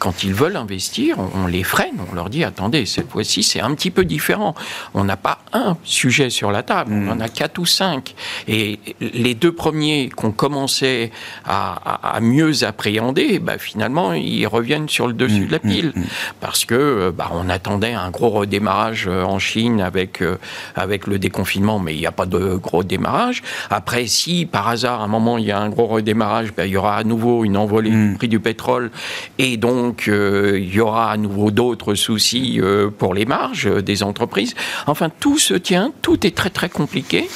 quand 0.00 0.24
ils 0.24 0.32
veulent 0.32 0.56
investir, 0.56 1.18
on, 1.34 1.46
les 1.46 1.62
freine, 1.62 1.98
on 2.10 2.14
leur 2.14 2.30
dit 2.30 2.42
attendez, 2.42 2.86
cette 2.86 3.10
fois-ci 3.10 3.42
c'est 3.42 3.60
un 3.60 3.74
petit 3.74 3.90
peu 3.90 4.06
différent. 4.06 4.54
On 4.94 5.04
n'a 5.04 5.18
pas 5.18 5.40
un 5.52 5.76
sujet 5.84 6.30
sur 6.30 6.50
la 6.50 6.62
table, 6.62 6.92
mmh. 6.92 7.08
on 7.08 7.12
en 7.12 7.20
a 7.20 7.28
quatre 7.28 7.58
ou 7.58 7.66
cinq. 7.66 8.14
Et 8.48 8.80
les 9.00 9.34
deux 9.34 9.52
premiers 9.52 10.08
qu'on 10.08 10.32
commençait 10.32 11.12
à, 11.44 11.74
à, 11.84 12.16
à, 12.16 12.20
mieux 12.20 12.64
appréhender, 12.64 13.38
bah, 13.40 13.58
finalement 13.58 14.14
ils 14.14 14.46
reviennent 14.46 14.88
sur 14.88 15.06
le 15.06 15.12
dessus 15.12 15.42
mmh, 15.42 15.46
de 15.46 15.52
la 15.52 15.58
pile 15.58 15.92
mmh, 15.94 16.02
parce 16.40 16.64
que 16.64 17.12
bah, 17.14 17.30
on 17.32 17.50
attendait 17.50 17.92
un 17.92 18.10
gros 18.10 18.30
redémarrage 18.30 19.06
en 19.06 19.38
Chine 19.38 19.82
avec 19.82 20.22
euh, 20.22 20.38
avec 20.76 21.06
le 21.06 21.18
déconfinement, 21.18 21.78
mais 21.78 21.94
il 21.94 22.00
n'y 22.00 22.06
a 22.06 22.12
pas 22.12 22.26
de 22.26 22.54
gros 22.54 22.84
démarrage. 22.84 23.42
Après, 23.68 24.06
si 24.06 24.46
par 24.46 24.66
hasard 24.68 25.02
à 25.02 25.04
un 25.04 25.08
moment 25.08 25.36
il 25.36 25.44
y 25.44 25.52
a 25.52 25.60
un 25.60 25.68
gros 25.68 25.86
redémarrage, 25.86 26.54
bah, 26.54 26.64
il 26.64 26.72
y 26.72 26.76
aura 26.78 26.96
à 26.96 27.04
nouveau 27.04 27.44
une 27.44 27.58
envolée 27.58 27.90
du 27.90 28.14
prix 28.16 28.28
du 28.28 28.40
pétrole 28.40 28.90
et 29.36 29.58
donc 29.58 29.89
donc 29.90 30.06
euh, 30.06 30.56
il 30.56 30.72
y 30.72 30.78
aura 30.78 31.10
à 31.10 31.16
nouveau 31.16 31.50
d'autres 31.50 31.96
soucis 31.96 32.60
euh, 32.60 32.90
pour 32.96 33.12
les 33.12 33.26
marges 33.26 33.66
euh, 33.66 33.82
des 33.82 34.04
entreprises. 34.04 34.54
Enfin, 34.86 35.08
tout 35.18 35.36
se 35.36 35.54
tient, 35.54 35.90
tout 36.00 36.24
est 36.24 36.36
très 36.36 36.50
très 36.50 36.68
compliqué. 36.68 37.28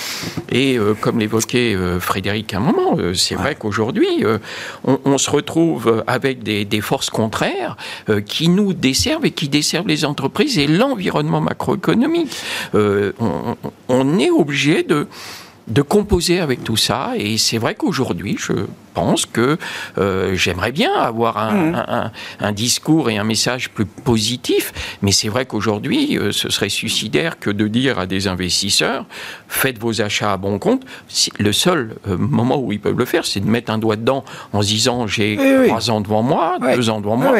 Et 0.52 0.78
comme 1.00 1.18
l'évoquait 1.18 1.76
Frédéric 1.98 2.54
à 2.54 2.58
un 2.58 2.60
moment, 2.60 2.96
c'est 3.14 3.34
ouais. 3.34 3.42
vrai 3.42 3.54
qu'aujourd'hui, 3.56 4.24
on, 4.84 5.00
on, 5.04 5.18
se 5.18 5.30
retrouve 5.30 6.04
avec 6.06 6.44
des, 6.44 6.64
des 6.64 6.80
forces 6.80 7.10
contraires 7.10 7.76
qui 8.26 8.48
nous 8.48 8.72
desservent 8.72 9.24
et 9.26 9.32
qui 9.32 9.48
desservent 9.48 9.88
les 9.88 10.04
entreprises 10.04 10.58
et 10.58 10.68
l'environnement 10.68 11.40
macroéconomique. 11.40 12.30
On, 12.74 13.56
on, 13.88 14.18
est 14.18 14.30
obligé 14.30 14.84
de 14.84 15.08
de 15.66 15.82
composer 15.82 16.40
avec 16.40 16.62
tout 16.62 16.76
ça. 16.76 17.14
Et 17.16 17.38
c'est 17.38 17.58
vrai 17.58 17.74
qu'aujourd'hui, 17.74 18.36
je 18.38 18.52
pense 18.94 19.26
que 19.26 19.58
euh, 19.98 20.34
j'aimerais 20.34 20.72
bien 20.72 20.94
avoir 20.94 21.36
un, 21.36 21.52
mmh. 21.52 21.74
un, 21.74 21.86
un, 21.88 22.12
un, 22.40 22.52
discours 22.52 23.10
et 23.10 23.18
un 23.18 23.24
message 23.24 23.70
plus 23.70 23.84
positif, 23.84 24.72
mais 25.02 25.12
c'est 25.12 25.28
vrai 25.28 25.44
qu'aujourd'hui, 25.44 26.16
euh, 26.16 26.32
ce 26.32 26.48
serait 26.48 26.68
suicidaire 26.68 27.38
que 27.38 27.50
de 27.50 27.68
dire 27.68 27.98
à 27.98 28.06
des 28.06 28.28
investisseurs 28.28 29.04
faites 29.48 29.78
vos 29.78 30.00
achats 30.00 30.32
à 30.32 30.36
bon 30.36 30.58
compte. 30.58 30.82
Le 31.38 31.52
seul 31.52 31.96
euh, 32.08 32.16
moment 32.16 32.58
où 32.58 32.72
ils 32.72 32.80
peuvent 32.80 32.98
le 32.98 33.04
faire, 33.04 33.26
c'est 33.26 33.40
de 33.40 33.48
mettre 33.48 33.70
un 33.72 33.78
doigt 33.78 33.96
dedans 33.96 34.24
en 34.52 34.62
se 34.62 34.68
disant 34.68 35.06
j'ai 35.06 35.36
oui, 35.38 35.68
trois 35.68 35.84
oui. 35.84 35.90
ans 35.90 36.00
devant 36.00 36.22
moi, 36.22 36.56
oui. 36.60 36.74
deux 36.76 36.88
ans 36.88 37.00
devant 37.00 37.16
moi, 37.16 37.34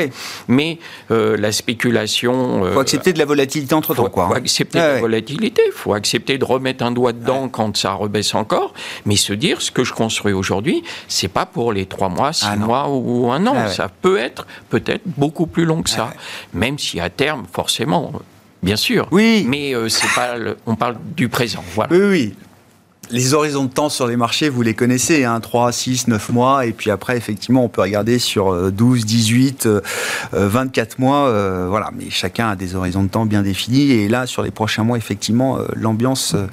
mais 0.49 0.79
la 1.09 1.53
spéculation. 1.53 2.67
Il 2.67 2.73
faut 2.73 2.81
accepter 2.81 3.13
de 3.13 3.19
la 3.19 3.25
volatilité 3.25 3.75
entre 3.75 3.95
temps. 3.95 4.03
Il 4.03 4.07
faut, 4.07 4.11
quoi, 4.11 4.29
faut 4.29 4.35
accepter 4.35 4.79
de 4.79 4.85
la 4.85 5.01
volatilité, 5.01 5.63
il 5.67 5.73
faut 5.73 5.95
accepter 5.95 6.39
de 6.39 6.45
remettre 6.45 6.85
un 6.85 6.91
doigt 6.91 7.13
dedans 7.13 7.49
quand 7.49 7.77
ça 7.77 7.93
rebaisse 7.93 8.35
encore, 8.35 8.75
mais 9.07 9.17
se 9.17 9.33
dire 9.33 9.63
ce 9.63 9.71
que 9.71 9.85
je 9.85 9.93
construis 9.93 10.33
aujourd'hui, 10.33 10.83
c'est 11.09 11.29
pas 11.29 11.44
pour 11.47 11.73
les 11.73 11.87
trois 11.87 12.09
mois, 12.09 12.33
six 12.33 12.47
ah 12.49 12.57
mois 12.57 12.89
ou 12.89 13.31
un 13.31 13.47
an. 13.47 13.55
Ah 13.57 13.65
ouais. 13.65 13.73
Ça 13.73 13.89
peut 13.89 14.19
être 14.19 14.47
peut-être 14.71 15.03
beaucoup 15.05 15.47
plus 15.47 15.65
long 15.65 15.83
que 15.83 15.91
ça, 15.91 16.09
ah 16.09 16.11
ouais. 16.11 16.61
même 16.61 16.79
si 16.79 17.01
à 17.01 17.11
terme, 17.11 17.45
forcément, 17.53 18.13
bien 18.63 18.77
sûr. 18.77 19.09
Oui. 19.11 19.45
Mais 19.49 19.75
euh, 19.75 19.89
c'est 19.89 20.13
pas, 20.15 20.37
le, 20.37 20.57
on 20.67 20.77
parle 20.77 20.97
du 21.17 21.29
présent. 21.29 21.65
Voilà. 21.75 21.93
Oui, 21.93 22.03
oui. 22.03 22.35
Les 23.11 23.35
horizons 23.35 23.65
de 23.65 23.71
temps 23.71 23.89
sur 23.89 24.07
les 24.07 24.17
marchés, 24.17 24.49
vous 24.49 24.63
les 24.63 24.75
connaissez, 24.75 25.25
hein, 25.25 25.41
3, 25.41 25.73
6, 25.73 26.09
9 26.09 26.31
mois, 26.31 26.67
et 26.67 26.73
puis 26.73 26.91
après, 26.91 27.17
effectivement, 27.17 27.65
on 27.65 27.69
peut 27.69 27.83
regarder 27.83 28.19
sur 28.19 28.73
12, 28.73 29.05
18, 29.05 29.69
24 30.33 30.99
mois, 30.99 31.29
euh, 31.29 31.67
voilà, 31.69 31.91
mais 31.97 32.11
chacun 32.11 32.49
a 32.49 32.57
des 32.57 32.75
horizons 32.75 33.03
de 33.03 33.09
temps 33.09 33.27
bien 33.27 33.43
définis, 33.43 33.93
et 33.93 34.09
là, 34.09 34.27
sur 34.27 34.43
les 34.43 34.51
prochains 34.51 34.85
mois, 34.85 34.97
effectivement, 34.97 35.59
euh, 35.59 35.67
l'ambiance, 35.75 36.35
euh, 36.35 36.47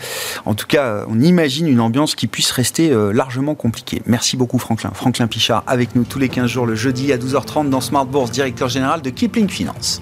en 0.46 0.54
tout 0.54 0.68
cas, 0.68 1.06
on 1.08 1.20
imagine 1.20 1.68
une 1.68 1.80
ambiance 1.80 2.16
qui 2.16 2.28
puisse 2.28 2.52
rester 2.52 2.92
largement 3.14 3.56
compliquée. 3.56 4.02
Merci 4.06 4.38
beaucoup, 4.38 4.60
Franklin. 4.60 4.92
Franklin 4.94 5.28
Pichard, 5.28 5.64
avec 5.68 5.96
nous 5.96 6.04
tous 6.04 6.20
les 6.20 6.30
15 6.30 6.50
jours, 6.50 6.66
le 6.66 6.76
jeudi 6.76 7.12
à 7.14 7.18
12h30 7.18 7.70
dans 7.70 7.82
Smart 7.82 8.06
Bourse, 8.06 8.32
directeur 8.32 8.70
général 8.70 9.02
de 9.02 9.10
Kipling 9.10 9.50
Finance. 9.50 10.02